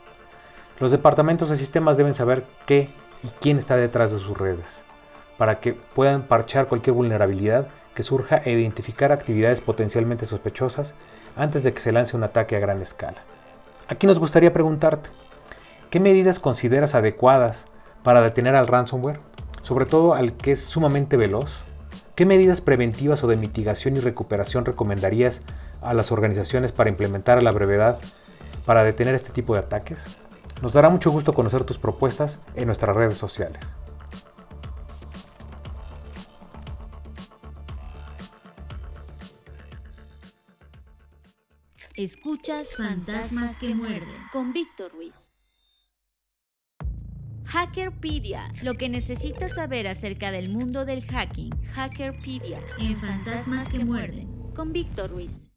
Los 0.79 0.91
departamentos 0.91 1.49
de 1.49 1.57
sistemas 1.57 1.97
deben 1.97 2.13
saber 2.13 2.43
qué 2.65 2.89
y 3.23 3.29
quién 3.39 3.57
está 3.57 3.75
detrás 3.75 4.11
de 4.11 4.19
sus 4.19 4.37
redes, 4.37 4.79
para 5.37 5.59
que 5.59 5.73
puedan 5.73 6.23
parchar 6.23 6.67
cualquier 6.67 6.95
vulnerabilidad 6.95 7.67
que 7.95 8.03
surja 8.03 8.37
e 8.37 8.51
identificar 8.51 9.11
actividades 9.11 9.59
potencialmente 9.59 10.27
sospechosas 10.27 10.93
antes 11.35 11.63
de 11.63 11.73
que 11.73 11.81
se 11.81 11.91
lance 11.91 12.15
un 12.15 12.23
ataque 12.23 12.55
a 12.55 12.59
gran 12.59 12.81
escala. 12.81 13.23
Aquí 13.87 14.05
nos 14.05 14.19
gustaría 14.19 14.53
preguntarte, 14.53 15.09
¿qué 15.89 15.99
medidas 15.99 16.39
consideras 16.39 16.93
adecuadas 16.93 17.65
para 18.03 18.21
detener 18.21 18.55
al 18.55 18.67
ransomware, 18.67 19.19
sobre 19.63 19.87
todo 19.87 20.13
al 20.13 20.33
que 20.33 20.51
es 20.51 20.63
sumamente 20.63 21.17
veloz? 21.17 21.63
¿Qué 22.17 22.25
medidas 22.25 22.61
preventivas 22.61 23.23
o 23.23 23.27
de 23.27 23.35
mitigación 23.35 23.95
y 23.95 23.99
recuperación 23.99 24.65
recomendarías 24.65 25.41
a 25.83 25.93
las 25.93 26.11
organizaciones 26.11 26.71
para 26.71 26.89
implementar 26.89 27.37
a 27.37 27.43
la 27.43 27.51
brevedad 27.51 27.99
para 28.65 28.83
detener 28.83 29.13
este 29.13 29.29
tipo 29.29 29.53
de 29.53 29.59
ataques? 29.59 29.99
Nos 30.63 30.73
dará 30.73 30.89
mucho 30.89 31.11
gusto 31.11 31.33
conocer 31.33 31.63
tus 31.63 31.77
propuestas 31.77 32.39
en 32.55 32.65
nuestras 32.65 32.95
redes 32.95 33.19
sociales. 33.19 33.61
Escuchas 41.93 42.75
Fantasmas 42.75 43.59
que 43.59 43.75
muerden. 43.75 44.09
con 44.33 44.53
Víctor 44.53 44.91
Ruiz. 44.91 45.36
Hackerpedia, 47.49 48.51
lo 48.61 48.73
que 48.73 48.89
necesitas 48.89 49.55
saber 49.55 49.87
acerca 49.87 50.31
del 50.31 50.49
mundo 50.49 50.83
del 50.83 51.05
hacking. 51.05 51.51
Hackerpedia, 51.73 52.59
En 52.77 52.97
Fantasmas 52.97 53.69
que 53.69 53.85
muerden. 53.85 54.27
con 54.53 54.73
Víctor 54.73 55.11
Ruiz. 55.11 55.49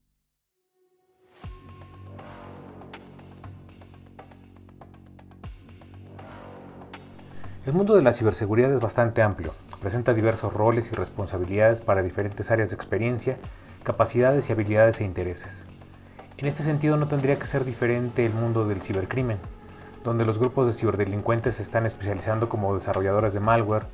El 7.67 7.73
mundo 7.73 7.97
de 7.97 8.03
la 8.03 8.13
ciberseguridad 8.13 8.73
es 8.73 8.81
bastante 8.81 9.23
amplio, 9.23 9.53
presenta 9.81 10.15
diversos 10.15 10.53
roles 10.55 10.93
y 10.93 10.95
responsabilidades 10.95 11.81
para 11.81 12.03
diferentes 12.03 12.53
áreas 12.53 12.69
de 12.69 12.77
experiencia, 12.77 13.37
capacidades 13.83 14.49
y 14.49 14.53
habilidades 14.53 15.01
e 15.01 15.05
intereses. 15.05 15.67
En 16.37 16.47
este 16.47 16.63
sentido 16.63 16.97
no 16.97 17.09
tendría 17.09 17.39
que 17.39 17.47
ser 17.47 17.65
diferente 17.65 18.25
el 18.25 18.33
mundo 18.33 18.67
del 18.69 18.81
cibercrimen, 18.81 19.39
donde 20.05 20.25
los 20.25 20.39
grupos 20.39 20.67
de 20.67 20.73
ciberdelincuentes 20.73 21.57
se 21.57 21.63
están 21.63 21.87
especializando 21.87 22.49
como 22.49 22.75
desarrolladores 22.75 23.33
de 23.35 23.41
malware, 23.41 23.87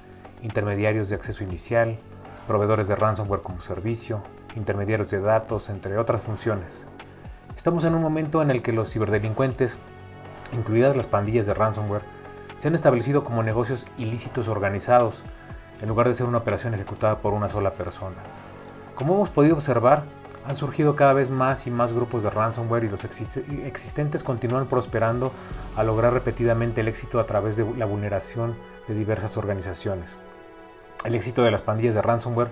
intermediarios 0.42 1.08
de 1.08 1.16
acceso 1.16 1.42
inicial, 1.42 1.98
proveedores 2.46 2.88
de 2.88 2.94
ransomware 2.94 3.42
como 3.42 3.60
servicio, 3.60 4.22
intermediarios 4.54 5.10
de 5.10 5.20
datos, 5.20 5.68
entre 5.68 5.98
otras 5.98 6.22
funciones. 6.22 6.84
Estamos 7.56 7.84
en 7.84 7.94
un 7.94 8.02
momento 8.02 8.42
en 8.42 8.50
el 8.50 8.62
que 8.62 8.72
los 8.72 8.92
ciberdelincuentes, 8.92 9.78
incluidas 10.52 10.96
las 10.96 11.06
pandillas 11.06 11.46
de 11.46 11.54
ransomware, 11.54 12.02
se 12.58 12.68
han 12.68 12.74
establecido 12.74 13.24
como 13.24 13.42
negocios 13.42 13.86
ilícitos 13.98 14.48
organizados, 14.48 15.22
en 15.80 15.88
lugar 15.88 16.08
de 16.08 16.14
ser 16.14 16.26
una 16.26 16.38
operación 16.38 16.74
ejecutada 16.74 17.18
por 17.18 17.32
una 17.32 17.48
sola 17.48 17.72
persona. 17.72 18.16
Como 18.94 19.14
hemos 19.14 19.28
podido 19.28 19.56
observar, 19.56 20.04
han 20.46 20.54
surgido 20.54 20.94
cada 20.94 21.12
vez 21.12 21.30
más 21.30 21.66
y 21.66 21.72
más 21.72 21.92
grupos 21.92 22.22
de 22.22 22.30
ransomware 22.30 22.84
y 22.84 22.88
los 22.88 23.04
existentes 23.04 24.22
continúan 24.22 24.66
prosperando 24.66 25.32
a 25.74 25.82
lograr 25.82 26.12
repetidamente 26.12 26.82
el 26.82 26.88
éxito 26.88 27.18
a 27.18 27.26
través 27.26 27.56
de 27.56 27.66
la 27.76 27.84
vulneración 27.84 28.56
de 28.86 28.94
diversas 28.94 29.36
organizaciones. 29.36 30.16
El 31.04 31.16
éxito 31.16 31.42
de 31.42 31.50
las 31.50 31.62
pandillas 31.62 31.96
de 31.96 32.02
ransomware, 32.02 32.50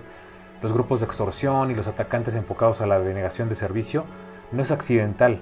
los 0.61 0.73
grupos 0.73 0.99
de 0.99 1.05
extorsión 1.05 1.71
y 1.71 1.75
los 1.75 1.87
atacantes 1.87 2.35
enfocados 2.35 2.81
a 2.81 2.85
la 2.85 2.99
denegación 2.99 3.47
de 3.47 3.55
servicio 3.55 4.03
no 4.51 4.61
es 4.61 4.71
accidental. 4.71 5.39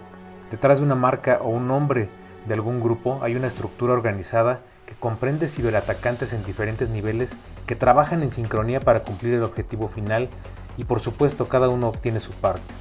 Detrás 0.52 0.78
de 0.78 0.86
una 0.86 0.96
marca 0.96 1.40
o 1.42 1.50
un 1.50 1.68
nombre 1.68 2.10
de 2.46 2.54
algún 2.54 2.82
grupo 2.82 3.20
hay 3.24 3.36
una 3.36 3.48
estructura 3.48 3.94
organizada 3.94 4.60
que 4.86 4.96
comprende 4.96 5.48
ciberatacantes 5.48 6.34
en 6.34 6.44
diferentes 6.44 6.90
niveles 6.90 7.36
que 7.66 7.76
trabajan 7.76 8.22
en 8.22 8.30
sincronía 8.30 8.80
para 8.80 9.00
cumplir 9.00 9.34
el 9.34 9.44
objetivo 9.44 9.88
final 9.88 10.30
y 10.78 10.86
por 10.86 11.00
supuesto 11.00 11.48
cada 11.48 11.70
uno 11.70 11.90
obtiene 11.90 12.20
su 12.20 12.32
parte. 12.32 12.74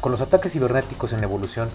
Con 0.00 0.12
los 0.12 0.20
ataques 0.20 0.52
cibernéticos 0.52 1.12
en 1.12 1.22
evolución 1.22 1.68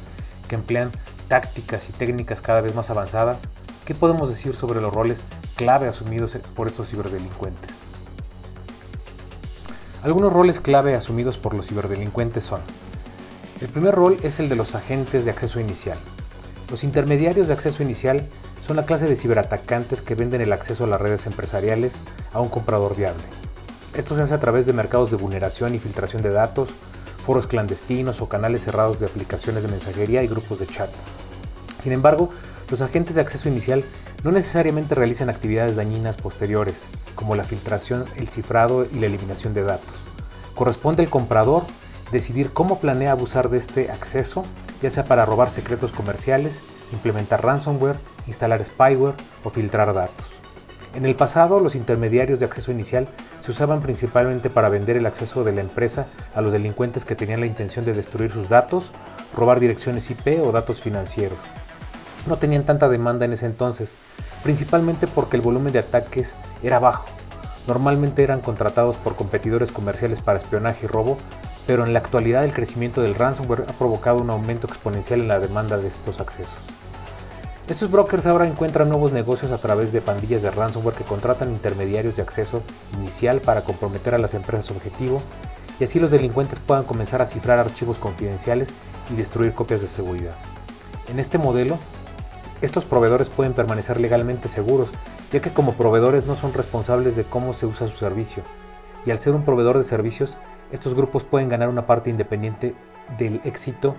que 0.47 0.55
emplean 0.55 0.91
tácticas 1.27 1.89
y 1.89 1.93
técnicas 1.93 2.41
cada 2.41 2.61
vez 2.61 2.75
más 2.75 2.89
avanzadas, 2.89 3.41
¿qué 3.85 3.95
podemos 3.95 4.29
decir 4.29 4.55
sobre 4.55 4.81
los 4.81 4.93
roles 4.93 5.23
clave 5.55 5.87
asumidos 5.87 6.37
por 6.55 6.67
estos 6.67 6.89
ciberdelincuentes? 6.89 7.71
Algunos 10.03 10.31
roles 10.31 10.59
clave 10.59 10.95
asumidos 10.95 11.37
por 11.37 11.53
los 11.53 11.67
ciberdelincuentes 11.67 12.43
son 12.43 12.61
el 13.61 13.69
primer 13.69 13.95
rol 13.95 14.17
es 14.21 14.41
el 14.41 14.49
de 14.49 14.57
los 14.57 14.75
agentes 14.75 15.23
de 15.23 15.31
acceso 15.31 15.61
inicial. 15.61 15.97
Los 16.69 16.83
intermediarios 16.83 17.47
de 17.47 17.53
acceso 17.53 17.83
inicial 17.83 18.27
son 18.59 18.75
la 18.75 18.85
clase 18.85 19.07
de 19.07 19.15
ciberatacantes 19.15 20.01
que 20.01 20.13
venden 20.13 20.41
el 20.41 20.51
acceso 20.51 20.83
a 20.83 20.87
las 20.87 20.99
redes 20.99 21.25
empresariales 21.25 21.97
a 22.33 22.41
un 22.41 22.49
comprador 22.49 22.97
viable. 22.97 23.23
Esto 23.97 24.13
se 24.13 24.23
hace 24.23 24.33
a 24.33 24.39
través 24.41 24.65
de 24.65 24.73
mercados 24.73 25.09
de 25.09 25.15
vulneración 25.15 25.73
y 25.73 25.79
filtración 25.79 26.21
de 26.21 26.29
datos, 26.29 26.69
foros 27.25 27.47
clandestinos 27.47 28.21
o 28.21 28.27
canales 28.27 28.63
cerrados 28.63 28.99
de 28.99 29.05
aplicaciones 29.05 29.63
de 29.63 29.69
mensajería 29.69 30.21
y 30.21 30.27
grupos 30.27 30.59
de 30.59 30.67
chat. 30.67 30.89
Sin 31.79 31.93
embargo, 31.93 32.29
los 32.69 32.81
agentes 32.81 33.15
de 33.15 33.21
acceso 33.21 33.47
inicial 33.47 33.85
no 34.23 34.31
necesariamente 34.31 34.95
realizan 34.95 35.29
actividades 35.29 35.77
dañinas 35.77 36.17
posteriores, 36.17 36.83
como 37.15 37.35
la 37.35 37.45
filtración, 37.45 38.05
el 38.17 38.27
cifrado 38.27 38.85
y 38.85 38.99
la 38.99 39.05
eliminación 39.05 39.53
de 39.53 39.63
datos. 39.63 39.95
Corresponde 40.55 41.03
al 41.03 41.09
comprador 41.09 41.63
decidir 42.11 42.51
cómo 42.51 42.79
planea 42.79 43.13
abusar 43.13 43.49
de 43.49 43.59
este 43.59 43.91
acceso, 43.91 44.43
ya 44.81 44.89
sea 44.89 45.05
para 45.05 45.25
robar 45.25 45.49
secretos 45.49 45.93
comerciales, 45.93 46.59
implementar 46.91 47.45
ransomware, 47.45 47.99
instalar 48.27 48.63
spyware 48.65 49.15
o 49.45 49.49
filtrar 49.51 49.93
datos. 49.93 50.44
En 50.95 51.05
el 51.05 51.15
pasado, 51.17 51.59
los 51.59 51.75
intermediarios 51.75 52.39
de 52.39 52.45
acceso 52.45 52.71
inicial 52.71 53.09
se 53.41 53.51
usaban 53.51 53.81
principalmente 53.81 54.49
para 54.49 54.69
vender 54.69 54.95
el 54.95 55.05
acceso 55.05 55.43
de 55.43 55.51
la 55.51 55.59
empresa 55.59 56.05
a 56.33 56.39
los 56.39 56.53
delincuentes 56.53 57.03
que 57.03 57.15
tenían 57.15 57.41
la 57.41 57.47
intención 57.47 57.83
de 57.83 57.91
destruir 57.91 58.31
sus 58.31 58.47
datos, 58.47 58.91
robar 59.35 59.59
direcciones 59.59 60.09
IP 60.09 60.39
o 60.41 60.53
datos 60.53 60.81
financieros. 60.81 61.37
No 62.27 62.37
tenían 62.37 62.65
tanta 62.65 62.87
demanda 62.87 63.25
en 63.25 63.33
ese 63.33 63.45
entonces, 63.45 63.93
principalmente 64.41 65.05
porque 65.05 65.35
el 65.35 65.41
volumen 65.41 65.73
de 65.73 65.79
ataques 65.79 66.33
era 66.63 66.79
bajo. 66.79 67.07
Normalmente 67.67 68.23
eran 68.23 68.39
contratados 68.39 68.95
por 68.95 69.17
competidores 69.17 69.73
comerciales 69.73 70.21
para 70.21 70.39
espionaje 70.39 70.85
y 70.85 70.87
robo, 70.87 71.17
pero 71.67 71.83
en 71.83 71.91
la 71.91 71.99
actualidad 71.99 72.45
el 72.45 72.53
crecimiento 72.53 73.01
del 73.01 73.15
ransomware 73.15 73.65
ha 73.67 73.73
provocado 73.73 74.19
un 74.19 74.29
aumento 74.29 74.65
exponencial 74.65 75.19
en 75.19 75.27
la 75.27 75.41
demanda 75.41 75.77
de 75.77 75.89
estos 75.89 76.21
accesos. 76.21 76.55
Estos 77.67 77.89
brokers 77.89 78.27
ahora 78.27 78.47
encuentran 78.47 78.89
nuevos 78.89 79.11
negocios 79.11 79.51
a 79.51 79.57
través 79.57 79.91
de 79.91 79.99
pandillas 79.99 80.43
de 80.43 80.51
ransomware 80.51 80.95
que 80.95 81.03
contratan 81.03 81.49
intermediarios 81.49 82.15
de 82.15 82.21
acceso 82.21 82.61
inicial 82.93 83.41
para 83.41 83.61
comprometer 83.61 84.13
a 84.13 84.19
las 84.19 84.35
empresas 84.35 84.69
objetivo 84.69 85.19
y 85.79 85.83
así 85.83 85.99
los 85.99 86.11
delincuentes 86.11 86.59
puedan 86.59 86.83
comenzar 86.83 87.23
a 87.23 87.25
cifrar 87.25 87.57
archivos 87.57 87.97
confidenciales 87.97 88.71
y 89.11 89.15
destruir 89.15 89.53
copias 89.53 89.81
de 89.81 89.87
seguridad. 89.87 90.35
En 91.09 91.19
este 91.19 91.39
modelo, 91.39 91.79
estos 92.61 92.85
proveedores 92.85 93.29
pueden 93.29 93.53
permanecer 93.53 93.99
legalmente 93.99 94.47
seguros, 94.47 94.89
ya 95.31 95.39
que 95.39 95.49
como 95.49 95.73
proveedores 95.73 96.27
no 96.27 96.35
son 96.35 96.53
responsables 96.53 97.15
de 97.15 97.23
cómo 97.23 97.51
se 97.53 97.65
usa 97.65 97.87
su 97.87 97.97
servicio, 97.97 98.43
y 99.07 99.11
al 99.11 99.17
ser 99.17 99.33
un 99.33 99.43
proveedor 99.43 99.79
de 99.79 99.85
servicios, 99.85 100.37
estos 100.71 100.93
grupos 100.93 101.23
pueden 101.23 101.49
ganar 101.49 101.69
una 101.69 101.87
parte 101.87 102.11
independiente 102.11 102.75
del 103.17 103.41
éxito 103.43 103.95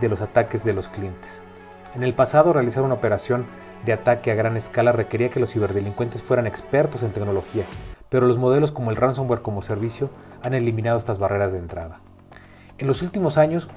de 0.00 0.08
los 0.08 0.20
ataques 0.20 0.62
de 0.62 0.72
los 0.72 0.88
clientes. 0.88 1.42
En 1.94 2.02
el 2.02 2.14
pasado, 2.14 2.52
realizar 2.52 2.82
una 2.82 2.94
operación 2.94 3.46
de 3.86 3.92
ataque 3.92 4.30
a 4.30 4.34
gran 4.34 4.56
escala 4.56 4.92
requería 4.92 5.30
que 5.30 5.40
los 5.40 5.52
ciberdelincuentes 5.52 6.22
fueran 6.22 6.46
expertos 6.46 7.02
en 7.02 7.12
tecnología, 7.12 7.64
pero 8.08 8.26
los 8.26 8.36
modelos 8.36 8.72
como 8.72 8.90
el 8.90 8.96
ransomware 8.96 9.40
como 9.40 9.62
servicio 9.62 10.10
han 10.42 10.54
eliminado 10.54 10.98
estas 10.98 11.18
barreras 11.18 11.52
de 11.52 11.58
entrada. 11.58 12.00
En 12.76 12.86
los 12.86 13.02
últimos 13.02 13.38
años, 13.38 13.68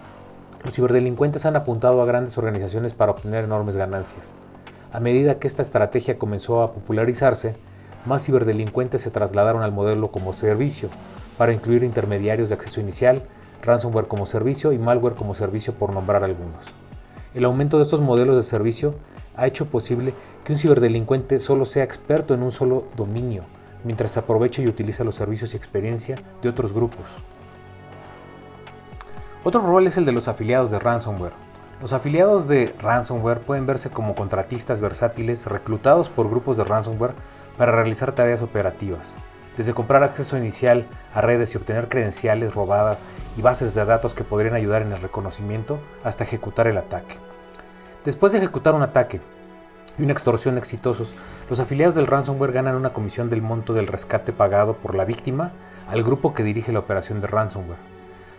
los 0.64 0.76
ciberdelincuentes 0.76 1.46
han 1.46 1.56
apuntado 1.56 2.02
a 2.02 2.06
grandes 2.06 2.38
organizaciones 2.38 2.94
para 2.94 3.14
obtener 3.14 3.46
enormes 3.46 3.78
ganancias. 3.78 4.34
A 4.92 5.00
medida 5.00 5.40
que 5.40 5.48
esta 5.48 5.62
estrategia 5.62 6.20
comenzó 6.20 6.62
a 6.62 6.74
popularizarse, 6.74 7.56
más 8.06 8.26
ciberdelincuentes 8.26 9.02
se 9.02 9.12
trasladaron 9.12 9.64
al 9.64 9.72
modelo 9.72 10.12
como 10.12 10.34
servicio, 10.34 10.90
para 11.38 11.54
incluir 11.54 11.84
intermediarios 11.84 12.50
de 12.50 12.56
acceso 12.56 12.82
inicial, 12.82 13.24
ransomware 13.64 14.08
como 14.08 14.26
servicio 14.26 14.74
y 14.74 14.78
malware 14.78 15.16
como 15.16 15.34
servicio 15.34 15.74
por 15.74 15.94
nombrar 15.94 16.24
algunos. 16.24 16.81
El 17.34 17.46
aumento 17.46 17.78
de 17.78 17.84
estos 17.84 18.02
modelos 18.02 18.36
de 18.36 18.44
servicio 18.44 18.94
ha 19.38 19.48
hecho 19.48 19.66
posible 19.66 20.14
que 20.44 20.52
un 20.52 20.60
ciberdelincuente 20.60 21.40
solo 21.40 21.66
sea 21.66 21.84
experto 21.84 22.34
en 22.34 22.44
un 22.44 22.52
solo 22.52 22.86
dominio, 22.98 23.44
mientras 23.86 24.18
aprovecha 24.18 24.62
y 24.62 24.68
utiliza 24.68 25.06
los 25.06 25.16
servicios 25.16 25.54
y 25.54 25.58
experiencia 25.58 26.18
de 26.42 26.50
otros 26.50 26.74
grupos. 26.74 27.06
Otro 29.44 29.62
rol 29.62 29.88
es 29.88 29.98
el 29.98 30.06
de 30.06 30.12
los 30.12 30.28
afiliados 30.28 30.72
de 30.72 30.80
ransomware. 30.80 31.34
Los 31.82 31.94
afiliados 31.94 32.48
de 32.48 32.76
ransomware 32.80 33.40
pueden 33.40 33.66
verse 33.66 33.90
como 33.90 34.14
contratistas 34.14 34.82
versátiles 34.82 35.46
reclutados 35.46 36.10
por 36.10 36.30
grupos 36.30 36.58
de 36.58 36.66
ransomware 36.66 37.14
para 37.58 37.72
realizar 37.72 38.12
tareas 38.12 38.42
operativas, 38.42 39.16
desde 39.58 39.74
comprar 39.74 40.04
acceso 40.04 40.38
inicial 40.38 40.86
a 41.14 41.22
redes 41.22 41.54
y 41.54 41.58
obtener 41.58 41.90
credenciales 41.90 42.54
robadas 42.54 43.04
y 43.38 43.42
bases 43.42 43.74
de 43.74 43.86
datos 43.86 44.14
que 44.14 44.24
podrían 44.24 44.56
ayudar 44.56 44.82
en 44.82 44.92
el 44.92 45.02
reconocimiento 45.02 45.80
hasta 46.04 46.24
ejecutar 46.24 46.68
el 46.68 46.78
ataque. 46.78 47.16
Después 48.06 48.32
de 48.32 48.40
ejecutar 48.40 48.74
un 48.74 48.82
ataque 48.82 49.22
y 49.98 50.04
una 50.04 50.14
extorsión 50.14 50.58
exitosos, 50.58 51.14
los 51.50 51.60
afiliados 51.60 51.96
del 51.96 52.08
ransomware 52.08 52.54
ganan 52.54 52.76
una 52.76 52.94
comisión 52.94 53.30
del 53.30 53.42
monto 53.42 53.74
del 53.74 53.88
rescate 53.88 54.34
pagado 54.34 54.76
por 54.76 54.96
la 54.96 55.06
víctima 55.06 55.52
al 55.90 56.04
grupo 56.04 56.34
que 56.34 56.44
dirige 56.44 56.72
la 56.72 56.80
operación 56.80 57.22
de 57.22 57.28
ransomware. 57.28 57.80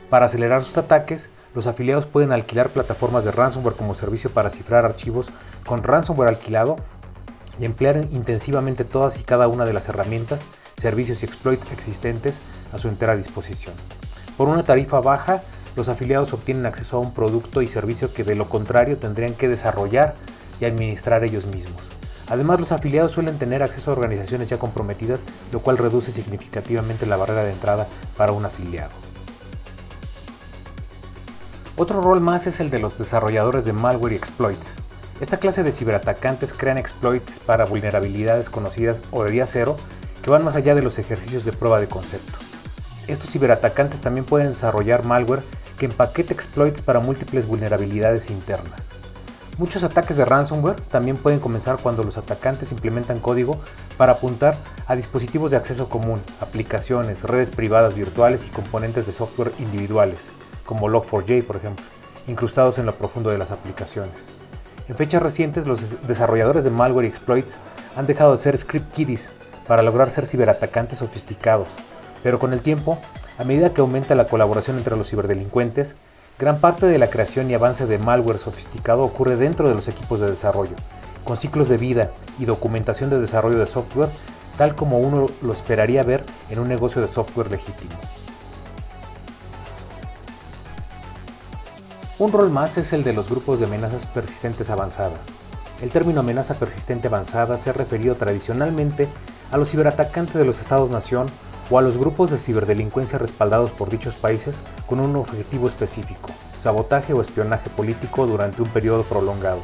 Para 0.09 0.26
acelerar 0.26 0.62
sus 0.62 0.78
ataques, 0.78 1.31
los 1.54 1.66
afiliados 1.66 2.07
pueden 2.07 2.33
alquilar 2.33 2.71
plataformas 2.71 3.25
de 3.25 3.33
ransomware 3.33 3.76
como 3.76 3.95
servicio 3.95 4.31
para 4.31 4.50
cifrar 4.50 4.85
archivos 4.85 5.31
con 5.66 5.83
ransomware 5.83 6.31
alquilado 6.31 6.76
y 7.61 7.66
emplear 7.66 8.09
intensivamente 8.11 8.85
todas 8.85 9.21
y 9.21 9.23
cada 9.23 9.49
una 9.49 9.66
de 9.66 9.75
las 9.75 9.88
herramientas 9.88 10.45
servicios 10.76 11.23
y 11.23 11.26
exploits 11.26 11.71
existentes 11.73 12.38
a 12.73 12.79
su 12.79 12.88
entera 12.88 13.17
disposición. 13.17 13.75
Por 14.37 14.49
una 14.49 14.64
tarifa 14.64 15.00
baja, 15.00 15.43
los 15.76 15.88
afiliados 15.88 16.33
obtienen 16.33 16.67
acceso 16.67 16.97
a 16.97 17.00
un 17.00 17.14
producto 17.14 17.62
y 17.62 17.67
servicio 17.67 18.12
que 18.12 18.25
de 18.25 18.35
lo 18.35 18.49
contrario 18.49 18.99
tendrían 18.99 19.35
que 19.35 19.49
desarrollar 19.49 20.14
y 20.61 20.64
administrar 20.64 21.25
ellos 21.25 21.47
mismos. 21.47 21.83
Además, 22.29 22.61
los 22.61 22.73
afiliados 22.73 23.12
suelen 23.12 23.38
tener 23.38 23.62
acceso 23.62 23.91
a 23.91 23.95
organizaciones 23.95 24.49
ya 24.49 24.59
comprometidas, 24.59 25.25
lo 25.52 25.61
cual 25.61 25.79
reduce 25.79 26.12
significativamente 26.12 27.07
la 27.07 27.17
barrera 27.17 27.45
de 27.45 27.52
entrada 27.52 27.88
para 28.17 28.33
un 28.33 28.45
afiliado. 28.45 28.93
Otro 31.76 32.00
rol 32.00 32.21
más 32.21 32.47
es 32.47 32.61
el 32.61 32.71
de 32.71 32.79
los 32.79 32.99
desarrolladores 32.99 33.64
de 33.64 33.73
malware 33.73 34.12
y 34.12 34.17
exploits. 34.17 34.76
Esta 35.21 35.38
clase 35.38 35.62
de 35.62 35.73
ciberatacantes 35.73 36.52
crean 36.52 36.79
exploits 36.79 37.38
para 37.38 37.64
vulnerabilidades 37.64 38.50
conocidas 38.50 39.00
o 39.11 39.25
de 39.25 39.33
día 39.33 39.47
cero 39.47 39.76
que 40.23 40.31
van 40.31 40.45
más 40.45 40.57
allá 40.57 40.75
de 40.75 40.83
los 40.83 40.99
ejercicios 40.99 41.45
de 41.45 41.52
prueba 41.52 41.81
de 41.81 41.88
concepto. 41.88 42.38
Estos 43.09 43.31
ciberatacantes 43.31 44.00
también 44.00 44.25
pueden 44.25 44.52
desarrollar 44.52 45.05
malware 45.05 45.43
que 45.76 45.87
empaquete 45.87 46.33
exploits 46.33 46.81
para 46.81 47.00
múltiples 47.00 47.47
vulnerabilidades 47.47 48.31
internas. 48.31 48.88
Muchos 49.59 49.85
ataques 49.85 50.17
de 50.17 50.25
ransomware 50.25 50.81
también 50.81 51.17
pueden 51.17 51.41
comenzar 51.41 51.76
cuando 51.83 52.02
los 52.02 52.17
atacantes 52.17 52.73
implementan 52.73 53.19
código 53.19 53.61
para 53.99 54.12
apuntar 54.12 54.57
a 54.87 54.97
dispositivos 54.97 55.50
de 55.50 55.59
acceso 55.59 55.88
común, 55.88 56.23
aplicaciones, 56.41 57.23
redes 57.25 57.50
privadas 57.50 57.95
virtuales 57.95 58.47
y 58.47 58.50
componentes 58.50 59.07
de 59.07 59.12
software 59.12 59.52
individuales, 59.59 60.31
como 60.64 60.88
Log4j 60.88 61.45
por 61.45 61.57
ejemplo, 61.57 61.85
incrustados 62.29 62.79
en 62.79 62.87
lo 62.87 62.95
profundo 62.95 63.31
de 63.31 63.38
las 63.38 63.50
aplicaciones. 63.50 64.29
En 64.88 64.97
fechas 64.97 65.23
recientes, 65.23 65.67
los 65.67 66.07
desarrolladores 66.07 66.64
de 66.64 66.71
malware 66.71 67.05
y 67.05 67.09
exploits 67.09 67.59
han 67.97 68.07
dejado 68.07 68.33
de 68.33 68.38
ser 68.38 68.57
script 68.57 68.93
kiddies 68.95 69.31
para 69.73 69.83
lograr 69.83 70.11
ser 70.11 70.26
ciberatacantes 70.26 70.99
sofisticados, 70.99 71.71
pero 72.23 72.38
con 72.38 72.52
el 72.52 72.61
tiempo, 72.61 72.99
a 73.38 73.45
medida 73.45 73.73
que 73.73 73.81
aumenta 73.81 74.14
la 74.14 74.26
colaboración 74.26 74.76
entre 74.76 74.99
los 74.99 75.09
ciberdelincuentes, 75.09 75.97
Gran 76.38 76.59
parte 76.59 76.87
de 76.87 76.99
la 76.99 77.09
creación 77.09 77.50
y 77.50 77.55
avance 77.55 77.87
de 77.87 77.99
malware 77.99 78.38
sofisticado 78.38 79.02
ocurre 79.02 79.37
dentro 79.37 79.69
de 79.69 79.75
los 79.75 79.87
equipos 79.88 80.21
de 80.21 80.29
desarrollo, 80.29 80.75
con 81.25 81.38
ciclos 81.38 81.69
de 81.69 81.79
vida 81.79 82.11
y 82.38 82.45
documentación 82.45 83.09
de 83.09 83.19
desarrollo 83.19 83.59
de 83.59 83.67
software, 83.67 84.11
tal 84.59 84.75
como 84.75 84.99
uno 84.99 85.29
lo 85.41 85.52
esperaría 85.55 86.02
ver 86.02 86.25
en 86.50 86.59
un 86.59 86.69
negocio 86.69 87.00
de 87.00 87.09
software 87.09 87.50
legítimo. 87.50 87.95
Un 92.19 92.33
rol 92.33 92.50
más 92.50 92.76
es 92.76 92.93
el 92.93 93.05
de 93.05 93.14
los 93.14 93.31
grupos 93.31 93.59
de 93.59 93.67
amenazas 93.67 94.05
persistentes 94.05 94.69
avanzadas. 94.69 95.29
El 95.81 95.91
término 95.91 96.21
amenaza 96.21 96.55
persistente 96.55 97.09
avanzada 97.09 97.57
se 97.57 97.71
ha 97.71 97.73
referido 97.73 98.17
tradicionalmente 98.17 99.09
a 99.53 99.59
los 99.59 99.71
ciberatacantes 99.71 100.35
de 100.35 100.45
los 100.47 100.61
estados-nación 100.61 101.27
o 101.71 101.79
a 101.79 101.83
los 101.83 101.99
grupos 101.99 102.31
de 102.31 102.39
ciberdelincuencia 102.39 103.19
respaldados 103.19 103.71
por 103.71 103.91
dichos 103.91 104.15
países 104.15 104.61
con 104.87 104.99
un 104.99 105.15
objetivo 105.15 105.69
específico, 105.69 106.31
sabotaje 106.57 107.13
o 107.13 107.21
espionaje 107.21 107.71
político 107.71 108.27
durante 108.27 108.63
un 108.63 108.69
periodo 108.71 109.05
prolongado. 109.05 109.61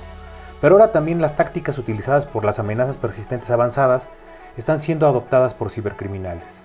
Pero 0.61 0.75
ahora 0.75 0.93
también 0.93 1.23
las 1.23 1.37
tácticas 1.37 1.79
utilizadas 1.79 2.27
por 2.27 2.45
las 2.45 2.59
amenazas 2.59 2.99
persistentes 2.99 3.51
avanzadas 3.51 4.11
están 4.57 4.79
siendo 4.79 5.09
adoptadas 5.09 5.55
por 5.55 5.71
cibercriminales. 5.71 6.63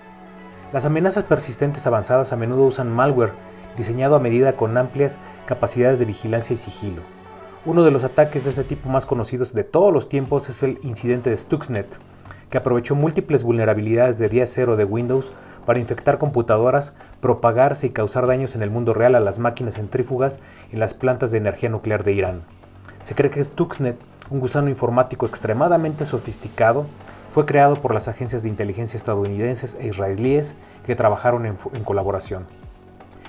Las 0.72 0.84
amenazas 0.84 1.24
persistentes 1.24 1.86
avanzadas 1.86 2.32
a 2.32 2.36
menudo 2.36 2.64
usan 2.64 2.92
malware 2.92 3.32
diseñado 3.76 4.16
a 4.16 4.20
medida 4.20 4.56
con 4.56 4.76
amplias 4.76 5.18
capacidades 5.46 5.98
de 5.98 6.04
vigilancia 6.04 6.54
y 6.54 6.56
sigilo. 6.58 7.02
Uno 7.64 7.84
de 7.84 7.90
los 7.90 8.04
ataques 8.04 8.44
de 8.44 8.50
este 8.50 8.64
tipo 8.64 8.90
más 8.90 9.06
conocidos 9.06 9.54
de 9.54 9.64
todos 9.64 9.92
los 9.92 10.08
tiempos 10.10 10.48
es 10.50 10.62
el 10.62 10.78
incidente 10.82 11.30
de 11.30 11.38
Stuxnet, 11.38 11.98
que 12.54 12.58
aprovechó 12.58 12.94
múltiples 12.94 13.42
vulnerabilidades 13.42 14.20
de 14.20 14.28
día 14.28 14.46
cero 14.46 14.76
de 14.76 14.84
Windows 14.84 15.32
para 15.66 15.80
infectar 15.80 16.18
computadoras, 16.18 16.92
propagarse 17.20 17.88
y 17.88 17.90
causar 17.90 18.28
daños 18.28 18.54
en 18.54 18.62
el 18.62 18.70
mundo 18.70 18.94
real 18.94 19.16
a 19.16 19.20
las 19.20 19.40
máquinas 19.40 19.74
centrífugas 19.74 20.38
en 20.70 20.78
las 20.78 20.94
plantas 20.94 21.32
de 21.32 21.38
energía 21.38 21.68
nuclear 21.68 22.04
de 22.04 22.12
Irán. 22.12 22.42
Se 23.02 23.16
cree 23.16 23.28
que 23.28 23.42
Stuxnet, 23.42 23.96
un 24.30 24.38
gusano 24.38 24.68
informático 24.68 25.26
extremadamente 25.26 26.04
sofisticado, 26.04 26.86
fue 27.32 27.44
creado 27.44 27.74
por 27.74 27.92
las 27.92 28.06
agencias 28.06 28.44
de 28.44 28.50
inteligencia 28.50 28.96
estadounidenses 28.96 29.76
e 29.80 29.88
israelíes 29.88 30.54
que 30.86 30.94
trabajaron 30.94 31.46
en, 31.46 31.56
en 31.74 31.82
colaboración. 31.82 32.46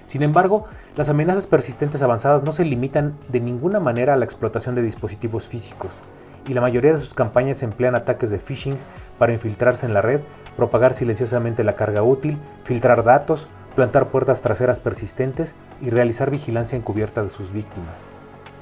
Sin 0.06 0.22
embargo, 0.22 0.66
las 0.96 1.10
amenazas 1.10 1.48
persistentes 1.48 2.04
avanzadas 2.04 2.44
no 2.44 2.52
se 2.52 2.64
limitan 2.64 3.16
de 3.30 3.40
ninguna 3.40 3.80
manera 3.80 4.14
a 4.14 4.18
la 4.18 4.26
explotación 4.26 4.76
de 4.76 4.84
dispositivos 4.84 5.48
físicos, 5.48 6.00
y 6.48 6.54
la 6.54 6.62
mayoría 6.62 6.94
de 6.94 7.00
sus 7.00 7.16
campañas 7.16 7.64
emplean 7.64 7.96
ataques 7.96 8.30
de 8.30 8.38
phishing 8.38 8.78
para 9.18 9.34
infiltrarse 9.34 9.86
en 9.86 9.94
la 9.94 10.02
red, 10.02 10.22
propagar 10.58 10.94
silenciosamente 10.94 11.64
la 11.64 11.76
carga 11.76 12.04
útil, 12.04 12.38
filtrar 12.64 13.04
datos, 13.04 13.48
plantar 13.76 14.08
puertas 14.08 14.42
traseras 14.42 14.80
persistentes 14.80 15.56
y 15.82 15.90
realizar 15.90 16.32
vigilancia 16.32 16.78
encubierta 16.78 17.24
de 17.24 17.30
sus 17.30 17.52
víctimas. 17.52 18.08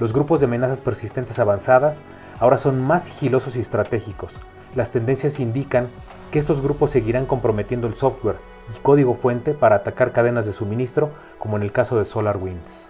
Los 0.00 0.12
grupos 0.12 0.40
de 0.40 0.46
amenazas 0.46 0.80
persistentes 0.80 1.38
avanzadas 1.38 2.02
ahora 2.40 2.58
son 2.58 2.82
más 2.82 3.04
sigilosos 3.04 3.56
y 3.56 3.60
estratégicos. 3.60 4.34
Las 4.74 4.90
tendencias 4.90 5.38
indican 5.38 5.88
que 6.32 6.40
estos 6.40 6.60
grupos 6.60 6.90
seguirán 6.90 7.26
comprometiendo 7.26 7.86
el 7.86 7.94
software 7.94 8.38
y 8.74 8.78
código 8.80 9.14
fuente 9.14 9.54
para 9.54 9.76
atacar 9.76 10.10
cadenas 10.10 10.46
de 10.46 10.52
suministro, 10.52 11.10
como 11.38 11.56
en 11.56 11.62
el 11.62 11.70
caso 11.70 11.96
de 11.96 12.04
SolarWinds. 12.04 12.88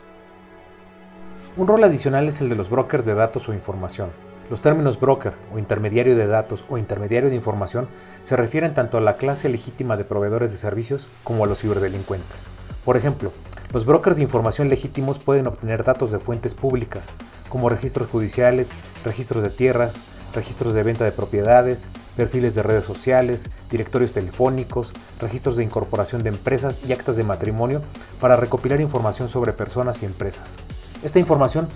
Un 1.59 1.69
rol 1.69 1.85
adicional 1.85 2.27
es 2.27 2.41
el 2.41 2.49
de 2.49 2.57
los 2.57 2.71
brokers 2.71 3.05
de 3.05 3.15
datos 3.15 3.49
o 3.49 3.53
información. 3.53 4.09
Los 4.51 4.61
términos 4.61 5.01
broker 5.01 5.33
o 5.55 5.59
intermediario 5.59 6.17
de 6.17 6.27
datos 6.27 6.67
o 6.69 6.77
intermediario 6.77 7.31
de 7.31 7.37
información 7.37 7.89
se 8.23 8.37
refieren 8.37 8.75
tanto 8.75 8.99
a 8.99 9.01
la 9.01 9.17
clase 9.17 9.49
legítima 9.49 9.97
de 9.97 10.05
proveedores 10.05 10.53
de 10.53 10.59
servicios 10.59 11.09
como 11.23 11.45
a 11.45 11.47
los 11.47 11.61
ciberdelincuentes. 11.61 12.45
Por 12.85 12.99
ejemplo, 12.99 13.33
los 13.73 13.87
brokers 13.87 14.17
de 14.17 14.23
información 14.23 14.69
legítimos 14.69 15.19
pueden 15.19 15.47
obtener 15.47 15.83
datos 15.83 16.13
de 16.13 16.19
fuentes 16.19 16.55
públicas, 16.55 17.09
como 17.49 17.71
registros 17.71 18.09
judiciales, 18.09 18.69
registros 19.03 19.43
de 19.43 19.49
tierras, 19.49 19.97
registros 20.35 20.75
de 20.75 20.83
venta 20.83 21.05
de 21.05 21.13
propiedades, 21.13 21.89
perfiles 22.15 22.55
de 22.55 22.63
redes 22.63 22.85
sociales, 22.85 23.49
directorios 23.71 24.13
telefónicos, 24.13 24.93
registros 25.21 25.57
de 25.57 25.65
incorporación 25.65 26.23
de 26.23 26.29
empresas 26.29 26.83
y 26.87 26.93
actas 26.93 27.17
de 27.17 27.25
matrimonio 27.25 27.81
para 28.21 28.37
recopilar 28.37 28.81
información 28.81 29.29
sobre 29.29 29.55
personas 29.55 30.03
y 30.03 30.07
empresas. 30.07 30.57
Esta 31.03 31.19
información 31.19 31.69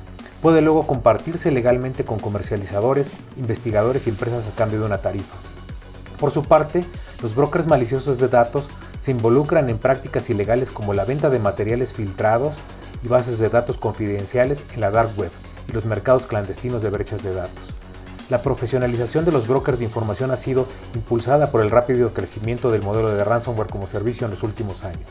puede 0.43 0.61
luego 0.61 0.87
compartirse 0.87 1.51
legalmente 1.51 2.05
con 2.05 2.19
comercializadores, 2.19 3.13
investigadores 3.37 4.07
y 4.07 4.11
empresas 4.11 4.47
a 4.47 4.55
cambio 4.55 4.81
de 4.81 4.87
una 4.87 4.99
tarifa. 4.99 5.35
Por 6.19 6.31
su 6.31 6.45
parte, 6.45 6.85
los 7.23 7.35
brokers 7.35 7.67
maliciosos 7.67 8.19
de 8.19 8.29
datos 8.29 8.69
se 8.99 9.13
involucran 9.13 9.71
en 9.71 9.79
prácticas 9.79 10.31
ilegales 10.31 10.71
como 10.71 10.95
la 10.95 11.05
venta 11.05 11.31
de 11.31 11.39
materiales 11.39 11.93
filtrados 11.93 12.57
y 13.05 13.09
bases 13.09 13.39
de 13.39 13.49
datos 13.49 13.79
confidenciales 13.79 14.65
en 14.75 14.81
la 14.81 14.91
dark 14.91 15.11
web 15.17 15.31
y 15.69 15.73
los 15.73 15.85
mercados 15.85 16.27
clandestinos 16.27 16.83
de 16.83 16.91
brechas 16.91 17.23
de 17.23 17.35
datos. 17.35 17.75
La 18.31 18.43
profesionalización 18.43 19.25
de 19.25 19.33
los 19.33 19.47
brokers 19.47 19.79
de 19.79 19.87
información 19.87 20.31
ha 20.33 20.37
sido 20.37 20.67
impulsada 20.95 21.51
por 21.51 21.63
el 21.63 21.71
rápido 21.71 22.13
crecimiento 22.13 22.71
del 22.71 22.83
modelo 22.83 23.09
de 23.09 23.25
ransomware 23.25 23.71
como 23.71 23.87
servicio 23.87 24.27
en 24.27 24.33
los 24.33 24.43
últimos 24.43 24.85
años. 24.85 25.09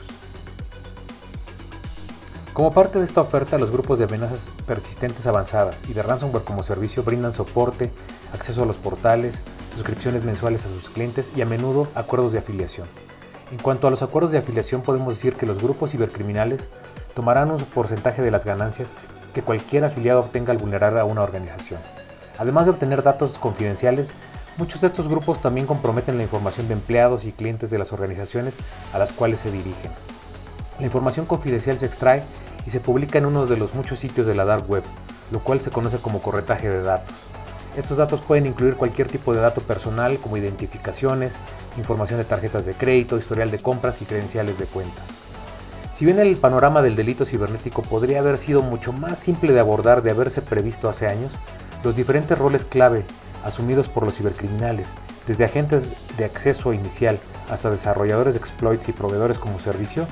Como 2.58 2.72
parte 2.72 2.98
de 2.98 3.04
esta 3.04 3.20
oferta, 3.20 3.56
los 3.56 3.70
grupos 3.70 4.00
de 4.00 4.06
amenazas 4.06 4.50
persistentes 4.66 5.28
avanzadas 5.28 5.80
y 5.88 5.92
de 5.92 6.02
ransomware 6.02 6.42
como 6.42 6.64
servicio 6.64 7.04
brindan 7.04 7.32
soporte, 7.32 7.92
acceso 8.32 8.64
a 8.64 8.66
los 8.66 8.78
portales, 8.78 9.40
suscripciones 9.74 10.24
mensuales 10.24 10.64
a 10.64 10.68
sus 10.68 10.90
clientes 10.90 11.30
y 11.36 11.42
a 11.42 11.46
menudo 11.46 11.86
acuerdos 11.94 12.32
de 12.32 12.40
afiliación. 12.40 12.88
En 13.52 13.58
cuanto 13.58 13.86
a 13.86 13.90
los 13.90 14.02
acuerdos 14.02 14.32
de 14.32 14.38
afiliación, 14.38 14.82
podemos 14.82 15.14
decir 15.14 15.36
que 15.36 15.46
los 15.46 15.62
grupos 15.62 15.92
cibercriminales 15.92 16.68
tomarán 17.14 17.52
un 17.52 17.58
porcentaje 17.58 18.22
de 18.22 18.32
las 18.32 18.44
ganancias 18.44 18.90
que 19.32 19.42
cualquier 19.42 19.84
afiliado 19.84 20.18
obtenga 20.18 20.50
al 20.50 20.58
vulnerar 20.58 20.98
a 20.98 21.04
una 21.04 21.22
organización. 21.22 21.78
Además 22.38 22.66
de 22.66 22.72
obtener 22.72 23.04
datos 23.04 23.38
confidenciales, 23.38 24.10
muchos 24.56 24.80
de 24.80 24.88
estos 24.88 25.06
grupos 25.06 25.40
también 25.40 25.68
comprometen 25.68 26.16
la 26.16 26.24
información 26.24 26.66
de 26.66 26.74
empleados 26.74 27.24
y 27.24 27.30
clientes 27.30 27.70
de 27.70 27.78
las 27.78 27.92
organizaciones 27.92 28.56
a 28.92 28.98
las 28.98 29.12
cuales 29.12 29.38
se 29.38 29.52
dirigen. 29.52 29.92
La 30.80 30.86
información 30.86 31.26
confidencial 31.26 31.78
se 31.78 31.86
extrae 31.86 32.22
y 32.66 32.70
se 32.70 32.80
publica 32.80 33.18
en 33.18 33.26
uno 33.26 33.46
de 33.46 33.56
los 33.56 33.74
muchos 33.74 33.98
sitios 33.98 34.26
de 34.26 34.34
la 34.34 34.44
dark 34.44 34.68
web, 34.68 34.82
lo 35.30 35.40
cual 35.40 35.60
se 35.60 35.70
conoce 35.70 35.98
como 35.98 36.20
corretaje 36.20 36.68
de 36.68 36.82
datos. 36.82 37.14
Estos 37.76 37.96
datos 37.96 38.20
pueden 38.20 38.46
incluir 38.46 38.74
cualquier 38.74 39.08
tipo 39.08 39.32
de 39.32 39.40
dato 39.40 39.60
personal 39.60 40.18
como 40.18 40.36
identificaciones, 40.36 41.34
información 41.76 42.18
de 42.18 42.24
tarjetas 42.24 42.66
de 42.66 42.74
crédito, 42.74 43.18
historial 43.18 43.50
de 43.50 43.58
compras 43.58 44.02
y 44.02 44.04
credenciales 44.04 44.58
de 44.58 44.64
cuenta. 44.64 45.00
Si 45.94 46.04
bien 46.04 46.18
el 46.18 46.36
panorama 46.36 46.82
del 46.82 46.96
delito 46.96 47.24
cibernético 47.24 47.82
podría 47.82 48.20
haber 48.20 48.38
sido 48.38 48.62
mucho 48.62 48.92
más 48.92 49.18
simple 49.18 49.52
de 49.52 49.60
abordar 49.60 50.02
de 50.02 50.10
haberse 50.10 50.42
previsto 50.42 50.88
hace 50.88 51.06
años, 51.06 51.32
los 51.84 51.94
diferentes 51.94 52.38
roles 52.38 52.64
clave 52.64 53.04
asumidos 53.44 53.88
por 53.88 54.04
los 54.04 54.14
cibercriminales, 54.14 54.92
desde 55.26 55.44
agentes 55.44 55.92
de 56.16 56.24
acceso 56.24 56.72
inicial 56.72 57.18
hasta 57.50 57.70
desarrolladores 57.70 58.34
de 58.34 58.40
exploits 58.40 58.88
y 58.88 58.92
proveedores 58.92 59.38
como 59.38 59.60
servicio, 59.60 60.06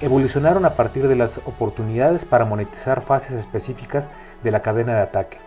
evolucionaron 0.00 0.64
a 0.64 0.74
partir 0.74 1.08
de 1.08 1.16
las 1.16 1.38
oportunidades 1.38 2.24
para 2.24 2.44
monetizar 2.44 3.02
fases 3.02 3.32
específicas 3.32 4.10
de 4.42 4.50
la 4.50 4.62
cadena 4.62 4.94
de 4.94 5.00
ataque 5.00 5.38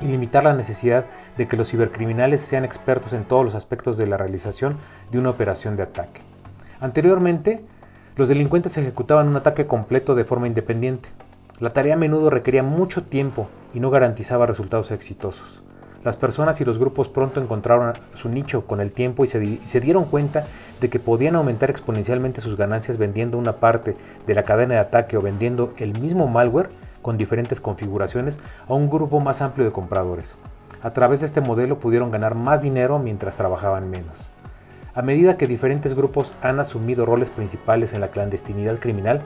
y 0.00 0.06
limitar 0.06 0.44
la 0.44 0.54
necesidad 0.54 1.04
de 1.36 1.46
que 1.46 1.56
los 1.56 1.70
cibercriminales 1.70 2.40
sean 2.40 2.64
expertos 2.64 3.12
en 3.12 3.24
todos 3.24 3.44
los 3.44 3.54
aspectos 3.54 3.96
de 3.96 4.06
la 4.06 4.16
realización 4.16 4.78
de 5.10 5.18
una 5.18 5.30
operación 5.30 5.76
de 5.76 5.84
ataque. 5.84 6.22
Anteriormente, 6.80 7.64
Los 8.16 8.28
delincuentes 8.28 8.76
ejecutaban 8.76 9.26
un 9.26 9.34
ataque 9.34 9.66
completo 9.66 10.14
de 10.14 10.24
forma 10.24 10.46
independiente. 10.46 11.08
La 11.58 11.72
tarea 11.72 11.94
a 11.94 11.96
menudo 11.96 12.30
requería 12.30 12.62
mucho 12.62 13.02
tiempo 13.02 13.48
y 13.74 13.80
no 13.80 13.90
garantizaba 13.90 14.46
resultados 14.46 14.92
exitosos. 14.92 15.64
Las 16.04 16.16
personas 16.16 16.60
y 16.60 16.66
los 16.66 16.78
grupos 16.78 17.08
pronto 17.08 17.40
encontraron 17.40 17.94
su 18.12 18.28
nicho 18.28 18.66
con 18.66 18.82
el 18.82 18.92
tiempo 18.92 19.24
y 19.24 19.26
se, 19.26 19.80
dieron 19.80 20.04
cuenta 20.04 20.44
de 20.78 20.90
que 20.90 20.98
podían 20.98 21.34
aumentar 21.34 21.70
exponencialmente 21.70 22.42
sus 22.42 22.58
ganancias 22.58 22.98
vendiendo 22.98 23.38
una 23.38 23.54
parte 23.54 23.96
de 24.26 24.34
la 24.34 24.42
cadena 24.42 24.74
de 24.74 24.80
ataque 24.80 25.16
o 25.16 25.22
vendiendo 25.22 25.72
el 25.78 25.98
mismo 25.98 26.28
malware 26.28 26.68
con 27.00 27.16
diferentes 27.16 27.58
configuraciones 27.58 28.38
a 28.68 28.74
un 28.74 28.90
grupo 28.90 29.18
más 29.18 29.40
amplio 29.40 29.64
de 29.64 29.72
compradores. 29.72 30.36
A 30.82 30.92
través 30.92 31.20
de 31.20 31.26
este 31.26 31.40
modelo 31.40 31.80
pudieron 31.80 32.10
ganar 32.10 32.34
más 32.34 32.60
dinero 32.60 32.98
mientras 32.98 33.36
trabajaban 33.36 33.88
menos. 33.88 34.28
A 34.94 35.00
medida 35.00 35.38
que 35.38 35.46
diferentes 35.46 35.94
grupos 35.94 36.34
han 36.42 36.60
asumido 36.60 37.06
roles 37.06 37.30
principales 37.30 37.94
en 37.94 38.02
la 38.02 38.08
clandestinidad 38.08 38.78
criminal, 38.78 39.22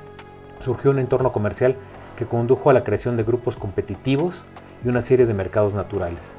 surgió 0.61 0.93
un 0.93 1.01
entorno 1.01 1.33
comercial 1.33 1.75
que 2.17 2.27
condujo 2.27 2.71
a 2.71 2.73
la 2.73 2.85
creación 2.85 3.17
de 3.17 3.25
grupos 3.25 3.57
competitivos 3.57 4.45
y 4.85 4.88
una 4.88 5.03
serie 5.03 5.27
de 5.27 5.35
mercados 5.35 5.75
naturales. 5.75 6.38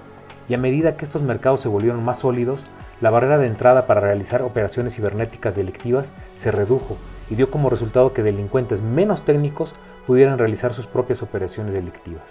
Y 0.49 0.55
a 0.55 0.57
medida 0.57 0.97
que 0.97 1.05
estos 1.05 1.21
mercados 1.21 1.61
se 1.61 1.67
volvieron 1.67 2.03
más 2.03 2.19
sólidos, 2.19 2.65
la 3.01 3.11
barrera 3.11 3.37
de 3.37 3.45
entrada 3.45 3.85
para 3.85 4.01
realizar 4.01 4.41
operaciones 4.41 4.95
cibernéticas 4.95 5.55
delictivas 5.55 6.11
se 6.35 6.49
redujo 6.49 6.97
y 7.29 7.35
dio 7.35 7.51
como 7.51 7.69
resultado 7.69 8.13
que 8.13 8.23
delincuentes 8.23 8.81
menos 8.81 9.23
técnicos 9.23 9.75
pudieran 10.07 10.39
realizar 10.39 10.73
sus 10.73 10.87
propias 10.87 11.21
operaciones 11.21 11.73
delictivas. 11.75 12.25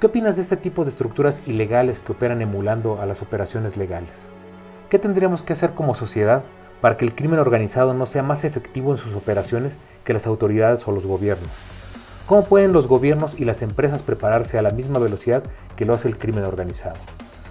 ¿Qué 0.00 0.08
opinas 0.08 0.34
de 0.34 0.42
este 0.42 0.56
tipo 0.56 0.82
de 0.82 0.90
estructuras 0.90 1.40
ilegales 1.46 2.00
que 2.00 2.12
operan 2.12 2.42
emulando 2.42 3.00
a 3.00 3.06
las 3.06 3.22
operaciones 3.22 3.76
legales? 3.76 4.28
¿Qué 4.90 4.98
tendríamos 4.98 5.44
que 5.44 5.52
hacer 5.52 5.70
como 5.70 5.94
sociedad 5.94 6.42
para 6.80 6.96
que 6.96 7.04
el 7.04 7.14
crimen 7.14 7.38
organizado 7.38 7.94
no 7.94 8.06
sea 8.06 8.24
más 8.24 8.42
efectivo 8.42 8.90
en 8.90 8.98
sus 8.98 9.14
operaciones 9.14 9.78
que 10.02 10.12
las 10.12 10.26
autoridades 10.26 10.86
o 10.88 10.90
los 10.90 11.06
gobiernos? 11.06 11.48
¿Cómo 12.26 12.46
pueden 12.46 12.72
los 12.72 12.88
gobiernos 12.88 13.38
y 13.38 13.44
las 13.44 13.60
empresas 13.60 14.02
prepararse 14.02 14.58
a 14.58 14.62
la 14.62 14.70
misma 14.70 14.98
velocidad 14.98 15.44
que 15.76 15.84
lo 15.84 15.92
hace 15.92 16.08
el 16.08 16.16
crimen 16.16 16.44
organizado? 16.44 16.96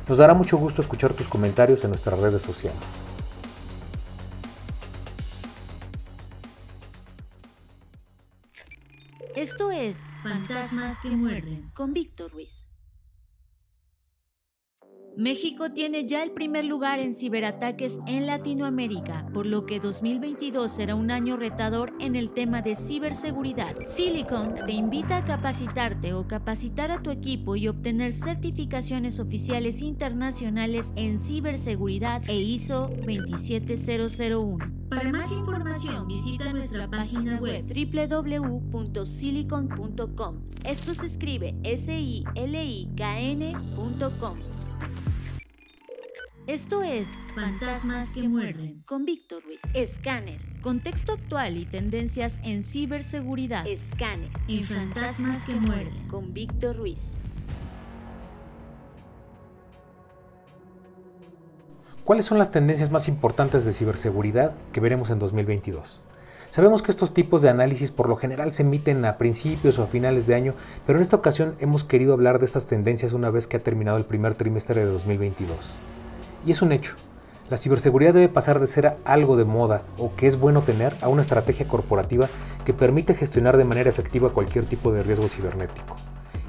Nos 0.07 0.17
dará 0.17 0.33
mucho 0.33 0.57
gusto 0.57 0.81
escuchar 0.81 1.13
tus 1.13 1.27
comentarios 1.27 1.83
en 1.83 1.91
nuestras 1.91 2.19
redes 2.19 2.41
sociales. 2.41 2.79
Esto 9.35 9.71
es 9.71 10.07
Fantasmas 10.23 10.99
que 11.01 11.09
muerden 11.09 11.65
con 11.75 11.93
Víctor 11.93 12.31
Ruiz. 12.31 12.67
México 15.17 15.71
tiene 15.71 16.05
ya 16.05 16.23
el 16.23 16.31
primer 16.31 16.63
lugar 16.65 16.99
en 16.99 17.13
ciberataques 17.13 17.99
en 18.07 18.25
Latinoamérica, 18.25 19.27
por 19.31 19.45
lo 19.45 19.67
que 19.67 19.79
2022 19.79 20.71
será 20.71 20.95
un 20.95 21.11
año 21.11 21.37
retador 21.37 21.93
en 21.99 22.15
el 22.15 22.31
tema 22.31 22.63
de 22.63 22.75
ciberseguridad. 22.75 23.75
Silicon 23.81 24.55
te 24.65 24.71
invita 24.71 25.17
a 25.17 25.25
capacitarte 25.25 26.13
o 26.13 26.27
capacitar 26.27 26.89
a 26.89 27.03
tu 27.03 27.11
equipo 27.11 27.55
y 27.55 27.67
obtener 27.67 28.11
certificaciones 28.11 29.19
oficiales 29.19 29.83
internacionales 29.83 30.91
en 30.95 31.19
ciberseguridad 31.19 32.23
e 32.27 32.37
ISO 32.37 32.89
27001. 33.05 34.57
Para 34.89 35.11
más 35.11 35.31
información 35.31 36.07
visita 36.07 36.51
nuestra 36.51 36.89
página 36.89 37.37
web 37.37 37.63
www.silicon.com. 37.67 40.41
Esto 40.65 40.95
se 40.95 41.05
escribe 41.05 41.55
S-I-L-I-K-N.com. 41.63 42.23
Esto 46.45 46.83
es 46.83 47.21
Fantasmas 47.35 48.13
que 48.13 48.27
muerden 48.27 48.81
con 48.85 49.05
Víctor 49.05 49.41
Ruiz. 49.43 49.61
Scanner. 49.87 50.41
Contexto 50.61 51.13
actual 51.13 51.55
y 51.55 51.65
tendencias 51.65 52.41
en 52.43 52.63
ciberseguridad. 52.63 53.63
Scanner. 53.65 54.27
En 54.49 54.61
Fantasmas 54.65 55.45
que 55.45 55.53
muerden 55.55 56.05
con 56.09 56.33
Víctor 56.33 56.75
Ruiz. 56.75 57.13
¿Cuáles 62.03 62.25
son 62.25 62.37
las 62.37 62.51
tendencias 62.51 62.91
más 62.91 63.07
importantes 63.07 63.63
de 63.63 63.71
ciberseguridad 63.71 64.51
que 64.73 64.81
veremos 64.81 65.11
en 65.11 65.19
2022? 65.19 66.01
Sabemos 66.51 66.81
que 66.81 66.91
estos 66.91 67.13
tipos 67.13 67.41
de 67.41 67.51
análisis 67.51 67.89
por 67.89 68.09
lo 68.09 68.17
general 68.17 68.51
se 68.51 68.63
emiten 68.63 69.05
a 69.05 69.17
principios 69.17 69.79
o 69.79 69.83
a 69.83 69.87
finales 69.87 70.27
de 70.27 70.35
año, 70.35 70.55
pero 70.85 70.99
en 70.99 71.03
esta 71.03 71.15
ocasión 71.15 71.55
hemos 71.61 71.85
querido 71.85 72.11
hablar 72.11 72.39
de 72.39 72.45
estas 72.45 72.65
tendencias 72.65 73.13
una 73.13 73.29
vez 73.29 73.47
que 73.47 73.55
ha 73.55 73.61
terminado 73.61 73.97
el 73.97 74.03
primer 74.03 74.35
trimestre 74.35 74.81
de 74.81 74.91
2022. 74.91 75.57
Y 76.45 76.51
es 76.51 76.61
un 76.61 76.71
hecho. 76.71 76.95
La 77.49 77.57
ciberseguridad 77.57 78.13
debe 78.13 78.29
pasar 78.29 78.59
de 78.59 78.67
ser 78.67 78.97
algo 79.05 79.35
de 79.35 79.45
moda 79.45 79.83
o 79.97 80.15
que 80.15 80.27
es 80.27 80.39
bueno 80.39 80.61
tener 80.61 80.95
a 81.01 81.07
una 81.07 81.21
estrategia 81.21 81.67
corporativa 81.67 82.27
que 82.65 82.73
permite 82.73 83.13
gestionar 83.13 83.57
de 83.57 83.65
manera 83.65 83.89
efectiva 83.89 84.29
cualquier 84.29 84.65
tipo 84.65 84.91
de 84.91 85.03
riesgo 85.03 85.27
cibernético. 85.27 85.95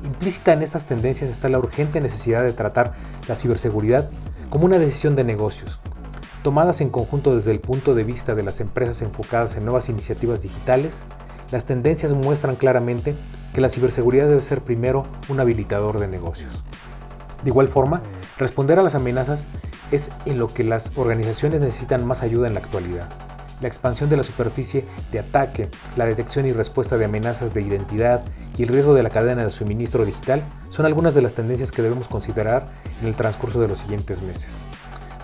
Implícita 0.04 0.52
en 0.52 0.62
estas 0.62 0.86
tendencias 0.86 1.30
está 1.30 1.48
la 1.48 1.58
urgente 1.58 2.00
necesidad 2.00 2.42
de 2.42 2.52
tratar 2.52 2.94
la 3.28 3.34
ciberseguridad 3.34 4.10
como 4.50 4.66
una 4.66 4.78
decisión 4.78 5.16
de 5.16 5.24
negocios, 5.24 5.80
tomadas 6.44 6.82
en 6.82 6.90
conjunto 6.90 7.34
desde 7.34 7.50
el 7.50 7.58
punto 7.58 7.94
de 7.94 8.04
vista 8.04 8.34
de 8.34 8.42
las 8.42 8.60
empresas 8.60 9.00
enfocadas 9.00 9.56
en 9.56 9.64
nuevas 9.64 9.88
iniciativas 9.88 10.42
digitales, 10.42 11.00
las 11.50 11.64
tendencias 11.64 12.12
muestran 12.12 12.54
claramente 12.54 13.16
que 13.54 13.62
la 13.62 13.70
ciberseguridad 13.70 14.28
debe 14.28 14.42
ser 14.42 14.60
primero 14.60 15.04
un 15.30 15.40
habilitador 15.40 15.98
de 15.98 16.06
negocios. 16.06 16.62
De 17.42 17.50
igual 17.50 17.68
forma, 17.68 18.02
responder 18.36 18.78
a 18.78 18.82
las 18.82 18.94
amenazas 18.94 19.46
es 19.90 20.10
en 20.26 20.38
lo 20.38 20.48
que 20.48 20.64
las 20.64 20.92
organizaciones 20.96 21.60
necesitan 21.60 22.06
más 22.06 22.22
ayuda 22.22 22.48
en 22.48 22.54
la 22.54 22.60
actualidad. 22.60 23.08
La 23.60 23.68
expansión 23.68 24.10
de 24.10 24.16
la 24.16 24.22
superficie 24.22 24.84
de 25.12 25.20
ataque, 25.20 25.68
la 25.96 26.06
detección 26.06 26.46
y 26.46 26.52
respuesta 26.52 26.98
de 26.98 27.04
amenazas 27.04 27.54
de 27.54 27.62
identidad 27.62 28.24
y 28.58 28.64
el 28.64 28.68
riesgo 28.68 28.94
de 28.94 29.02
la 29.02 29.10
cadena 29.10 29.44
de 29.44 29.50
suministro 29.50 30.04
digital 30.04 30.42
son 30.70 30.86
algunas 30.86 31.14
de 31.14 31.22
las 31.22 31.34
tendencias 31.34 31.70
que 31.70 31.82
debemos 31.82 32.08
considerar 32.08 32.66
en 33.00 33.08
el 33.08 33.16
transcurso 33.16 33.60
de 33.60 33.68
los 33.68 33.78
siguientes 33.78 34.20
meses. 34.22 34.48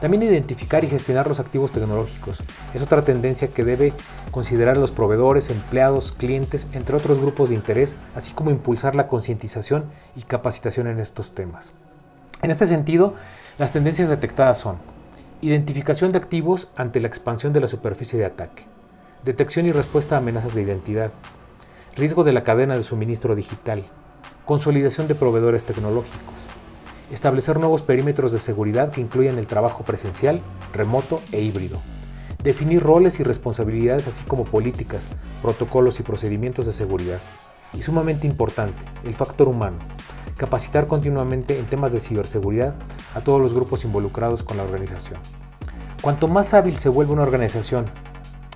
También 0.01 0.23
identificar 0.23 0.83
y 0.83 0.88
gestionar 0.88 1.27
los 1.27 1.40
activos 1.40 1.73
tecnológicos 1.73 2.42
es 2.73 2.81
otra 2.81 3.03
tendencia 3.03 3.49
que 3.49 3.64
debe 3.64 3.92
considerar 4.31 4.79
los 4.79 4.92
proveedores, 4.92 5.51
empleados, 5.51 6.12
clientes, 6.12 6.66
entre 6.73 6.96
otros 6.96 7.18
grupos 7.18 7.51
de 7.51 7.57
interés, 7.57 7.96
así 8.14 8.33
como 8.33 8.51
impulsar 8.51 8.96
la 8.96 9.09
concientización 9.09 9.85
y 10.16 10.23
capacitación 10.23 10.87
en 10.87 11.01
estos 11.01 11.35
temas. 11.35 11.73
En 12.40 12.51
este 12.51 12.66
sentido, 12.66 13.14
las 13.61 13.73
tendencias 13.73 14.09
detectadas 14.09 14.57
son 14.57 14.79
identificación 15.42 16.12
de 16.12 16.16
activos 16.16 16.68
ante 16.77 16.99
la 16.99 17.09
expansión 17.09 17.53
de 17.53 17.61
la 17.61 17.68
superficie 17.68 18.18
de 18.18 18.25
ataque, 18.25 18.64
detección 19.23 19.66
y 19.66 19.73
respuesta 19.73 20.14
a 20.14 20.18
amenazas 20.18 20.55
de 20.55 20.62
identidad, 20.62 21.11
riesgo 21.94 22.25
de 22.25 22.33
la 22.33 22.42
cadena 22.42 22.75
de 22.75 22.83
suministro 22.83 23.37
digital, 23.37 23.85
consolidación 24.46 25.09
de 25.09 25.14
proveedores 25.14 25.64
tecnológicos, 25.64 26.33
establecer 27.12 27.59
nuevos 27.59 27.83
perímetros 27.83 28.33
de 28.33 28.38
seguridad 28.38 28.92
que 28.92 29.03
incluyan 29.03 29.38
el 29.38 29.46
trabajo 29.46 29.85
presencial, 29.85 30.40
remoto 30.73 31.20
e 31.31 31.42
híbrido, 31.42 31.83
definir 32.42 32.83
roles 32.83 33.20
y 33.20 33.25
responsabilidades 33.25 34.07
así 34.07 34.25
como 34.25 34.44
políticas, 34.44 35.03
protocolos 35.42 36.01
y 36.01 36.03
procedimientos 36.03 36.64
de 36.64 36.73
seguridad. 36.73 37.18
Y 37.75 37.83
sumamente 37.83 38.27
importante, 38.27 38.83
el 39.05 39.14
factor 39.14 39.49
humano, 39.49 39.77
capacitar 40.40 40.87
continuamente 40.87 41.59
en 41.59 41.66
temas 41.66 41.92
de 41.92 42.00
ciberseguridad 42.00 42.74
a 43.14 43.20
todos 43.20 43.42
los 43.42 43.53
grupos 43.53 43.85
involucrados 43.85 44.42
con 44.42 44.57
la 44.57 44.62
organización. 44.62 45.20
Cuanto 46.00 46.29
más 46.29 46.55
hábil 46.55 46.79
se 46.79 46.88
vuelve 46.88 47.12
una 47.12 47.24
organización 47.24 47.85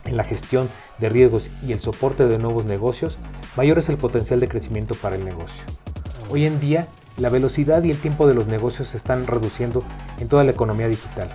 en 0.07 0.17
la 0.17 0.25
gestión 0.25 0.71
de 0.97 1.11
riesgos 1.11 1.51
y 1.63 1.73
el 1.73 1.81
soporte 1.81 2.25
de 2.25 2.39
nuevos 2.39 2.65
negocios, 2.65 3.19
mayor 3.55 3.77
es 3.77 3.91
el 3.91 3.99
potencial 3.99 4.41
de 4.41 4.49
crecimiento 4.49 4.95
para 4.95 5.17
el 5.17 5.27
negocio. 5.27 5.63
Hoy 6.31 6.47
en 6.47 6.59
día, 6.59 6.89
la 7.19 7.29
velocidad 7.29 7.83
y 7.83 7.91
el 7.91 7.99
tiempo 7.99 8.27
de 8.27 8.33
los 8.33 8.47
negocios 8.47 8.89
se 8.89 8.97
están 8.97 9.27
reduciendo 9.27 9.83
en 10.21 10.29
toda 10.29 10.43
la 10.43 10.53
economía 10.53 10.89
digital, 10.89 11.29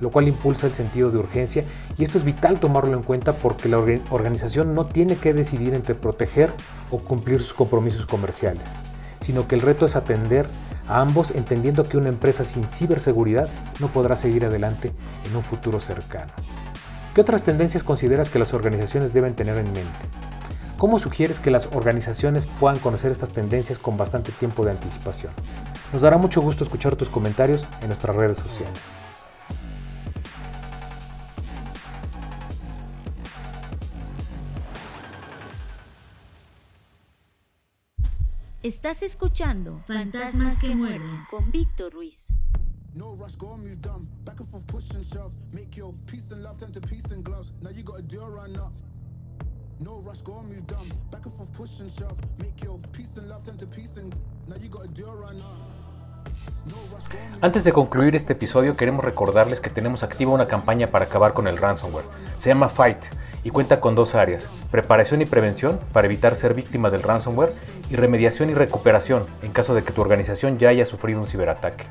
lo 0.00 0.10
cual 0.10 0.28
impulsa 0.28 0.66
el 0.66 0.72
sentido 0.72 1.10
de 1.10 1.18
urgencia 1.18 1.66
y 1.98 2.04
esto 2.04 2.16
es 2.16 2.24
vital 2.24 2.58
tomarlo 2.58 2.96
en 2.96 3.02
cuenta 3.02 3.34
porque 3.34 3.68
la 3.68 3.76
organización 3.76 4.74
no 4.74 4.86
tiene 4.86 5.16
que 5.16 5.34
decidir 5.34 5.74
entre 5.74 5.94
proteger 5.94 6.50
o 6.90 7.00
cumplir 7.00 7.42
sus 7.42 7.52
compromisos 7.52 8.06
comerciales 8.06 8.64
sino 9.30 9.46
que 9.46 9.54
el 9.54 9.60
reto 9.60 9.86
es 9.86 9.94
atender 9.94 10.48
a 10.88 11.00
ambos 11.00 11.30
entendiendo 11.30 11.84
que 11.84 11.96
una 11.96 12.08
empresa 12.08 12.42
sin 12.42 12.64
ciberseguridad 12.64 13.48
no 13.78 13.86
podrá 13.86 14.16
seguir 14.16 14.44
adelante 14.44 14.90
en 15.24 15.36
un 15.36 15.44
futuro 15.44 15.78
cercano. 15.78 16.32
¿Qué 17.14 17.20
otras 17.20 17.44
tendencias 17.44 17.84
consideras 17.84 18.28
que 18.28 18.40
las 18.40 18.54
organizaciones 18.54 19.12
deben 19.12 19.36
tener 19.36 19.56
en 19.56 19.66
mente? 19.72 20.00
¿Cómo 20.78 20.98
sugieres 20.98 21.38
que 21.38 21.52
las 21.52 21.66
organizaciones 21.66 22.46
puedan 22.58 22.80
conocer 22.80 23.12
estas 23.12 23.28
tendencias 23.28 23.78
con 23.78 23.96
bastante 23.96 24.32
tiempo 24.32 24.64
de 24.64 24.72
anticipación? 24.72 25.32
Nos 25.92 26.02
dará 26.02 26.18
mucho 26.18 26.40
gusto 26.40 26.64
escuchar 26.64 26.96
tus 26.96 27.08
comentarios 27.08 27.68
en 27.82 27.86
nuestras 27.86 28.16
redes 28.16 28.38
sociales. 28.38 28.80
Estás 38.62 39.02
escuchando 39.02 39.82
Fantasmas 39.86 40.60
que 40.60 40.74
muerden 40.74 41.24
con 41.30 41.50
Víctor 41.50 41.94
Ruiz. 41.94 42.34
No 42.94 43.14
rush, 43.14 43.34
go 43.38 43.52
on, 43.52 43.62
move 43.62 43.80
dumb. 43.80 44.06
Back 44.26 44.40
and 44.40 44.50
forth, 44.50 44.66
push 44.66 44.90
and 44.90 45.02
shove. 45.02 45.32
Make 45.50 45.78
your 45.78 45.94
peace 46.04 46.30
and 46.30 46.42
love 46.42 46.58
turn 46.58 46.70
to 46.72 46.80
peace 46.82 47.10
and 47.10 47.24
gloves. 47.24 47.54
Now 47.62 47.70
you 47.70 47.82
got 47.82 48.00
a 48.00 48.02
deal 48.02 48.28
run 48.28 48.54
up. 48.56 48.74
No 49.78 50.00
rush, 50.00 50.20
go 50.20 50.34
on, 50.34 50.50
move 50.50 50.66
dumb. 50.66 50.92
Back 51.10 51.24
and 51.24 51.34
forth, 51.36 51.50
push 51.54 51.80
and 51.80 51.90
shove. 51.90 52.20
Make 52.38 52.62
your 52.62 52.78
peace 52.92 53.16
and 53.16 53.28
love 53.30 53.46
turn 53.46 53.56
to 53.56 53.66
peace 53.66 53.96
and 53.96 54.14
now 54.46 54.56
you 54.60 54.68
got 54.68 54.84
a 54.84 54.88
deal 54.88 55.16
right 55.16 55.36
now. 55.36 55.79
Antes 57.42 57.64
de 57.64 57.72
concluir 57.72 58.14
este 58.16 58.34
episodio 58.34 58.76
queremos 58.76 59.04
recordarles 59.04 59.60
que 59.60 59.70
tenemos 59.70 60.02
activa 60.02 60.32
una 60.32 60.46
campaña 60.46 60.88
para 60.88 61.06
acabar 61.06 61.32
con 61.32 61.46
el 61.46 61.56
ransomware. 61.56 62.04
Se 62.38 62.50
llama 62.50 62.68
Fight 62.68 62.98
y 63.42 63.50
cuenta 63.50 63.80
con 63.80 63.94
dos 63.94 64.14
áreas, 64.14 64.46
preparación 64.70 65.22
y 65.22 65.26
prevención 65.26 65.80
para 65.92 66.06
evitar 66.06 66.36
ser 66.36 66.52
víctima 66.52 66.90
del 66.90 67.02
ransomware 67.02 67.54
y 67.90 67.96
remediación 67.96 68.50
y 68.50 68.54
recuperación 68.54 69.24
en 69.42 69.52
caso 69.52 69.74
de 69.74 69.82
que 69.82 69.92
tu 69.92 70.02
organización 70.02 70.58
ya 70.58 70.68
haya 70.68 70.84
sufrido 70.84 71.20
un 71.20 71.26
ciberataque. 71.26 71.86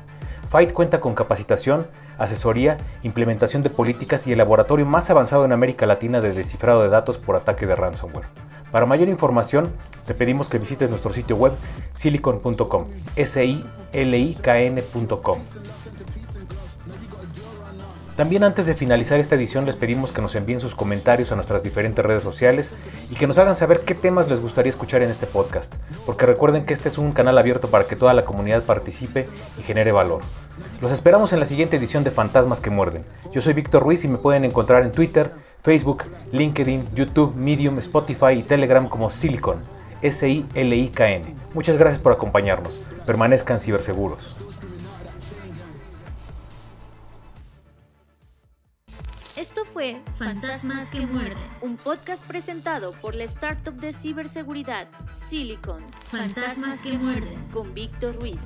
Fight 0.50 0.72
cuenta 0.72 1.00
con 1.00 1.14
capacitación, 1.14 1.86
asesoría, 2.18 2.78
implementación 3.02 3.62
de 3.62 3.70
políticas 3.70 4.26
y 4.26 4.32
el 4.32 4.38
laboratorio 4.38 4.86
más 4.86 5.10
avanzado 5.10 5.44
en 5.44 5.52
América 5.52 5.86
Latina 5.86 6.20
de 6.20 6.32
descifrado 6.32 6.82
de 6.82 6.88
datos 6.88 7.18
por 7.18 7.36
ataque 7.36 7.66
de 7.66 7.76
ransomware. 7.76 8.26
Para 8.70 8.86
mayor 8.86 9.08
información, 9.08 9.72
te 10.06 10.14
pedimos 10.14 10.48
que 10.48 10.58
visites 10.58 10.90
nuestro 10.90 11.12
sitio 11.12 11.36
web 11.36 11.52
silicon.com, 11.92 12.86
s 13.16 13.44
i 13.44 13.64
l 13.92 14.18
i 14.18 14.34
k 14.34 14.58
n.com. 14.58 15.38
También 18.20 18.44
antes 18.44 18.66
de 18.66 18.74
finalizar 18.74 19.18
esta 19.18 19.34
edición 19.34 19.64
les 19.64 19.76
pedimos 19.76 20.12
que 20.12 20.20
nos 20.20 20.34
envíen 20.34 20.60
sus 20.60 20.74
comentarios 20.74 21.32
a 21.32 21.36
nuestras 21.36 21.62
diferentes 21.62 22.04
redes 22.04 22.22
sociales 22.22 22.70
y 23.10 23.14
que 23.14 23.26
nos 23.26 23.38
hagan 23.38 23.56
saber 23.56 23.80
qué 23.80 23.94
temas 23.94 24.28
les 24.28 24.42
gustaría 24.42 24.68
escuchar 24.68 25.00
en 25.00 25.10
este 25.10 25.26
podcast, 25.26 25.72
porque 26.04 26.26
recuerden 26.26 26.66
que 26.66 26.74
este 26.74 26.90
es 26.90 26.98
un 26.98 27.12
canal 27.12 27.38
abierto 27.38 27.68
para 27.68 27.84
que 27.84 27.96
toda 27.96 28.12
la 28.12 28.26
comunidad 28.26 28.62
participe 28.64 29.26
y 29.58 29.62
genere 29.62 29.92
valor. 29.92 30.20
Los 30.82 30.92
esperamos 30.92 31.32
en 31.32 31.40
la 31.40 31.46
siguiente 31.46 31.78
edición 31.78 32.04
de 32.04 32.10
Fantasmas 32.10 32.60
que 32.60 32.68
Muerden. 32.68 33.06
Yo 33.32 33.40
soy 33.40 33.54
Víctor 33.54 33.82
Ruiz 33.82 34.04
y 34.04 34.08
me 34.08 34.18
pueden 34.18 34.44
encontrar 34.44 34.82
en 34.82 34.92
Twitter, 34.92 35.30
Facebook, 35.62 36.04
LinkedIn, 36.32 36.94
YouTube, 36.94 37.34
Medium, 37.34 37.78
Spotify 37.78 38.32
y 38.38 38.42
Telegram 38.42 38.88
como 38.88 39.10
Silicon, 39.10 39.62
S-I-L-I-K-N. 40.02 41.34
Muchas 41.54 41.76
gracias 41.76 42.02
por 42.02 42.12
acompañarnos. 42.12 42.80
Permanezcan 43.06 43.60
ciberseguros. 43.60 44.38
Esto 49.36 49.64
fue 49.64 50.00
Fantasmas 50.16 50.90
que 50.90 51.06
muerden. 51.06 51.38
un 51.62 51.78
podcast 51.78 52.22
presentado 52.26 52.92
por 53.00 53.14
la 53.14 53.24
startup 53.24 53.74
de 53.74 53.92
ciberseguridad 53.92 54.86
Silicon 55.28 55.82
Fantasmas 56.08 56.82
que 56.82 56.92
muerden. 56.98 57.38
con 57.50 57.72
Víctor 57.72 58.16
Ruiz. 58.16 58.40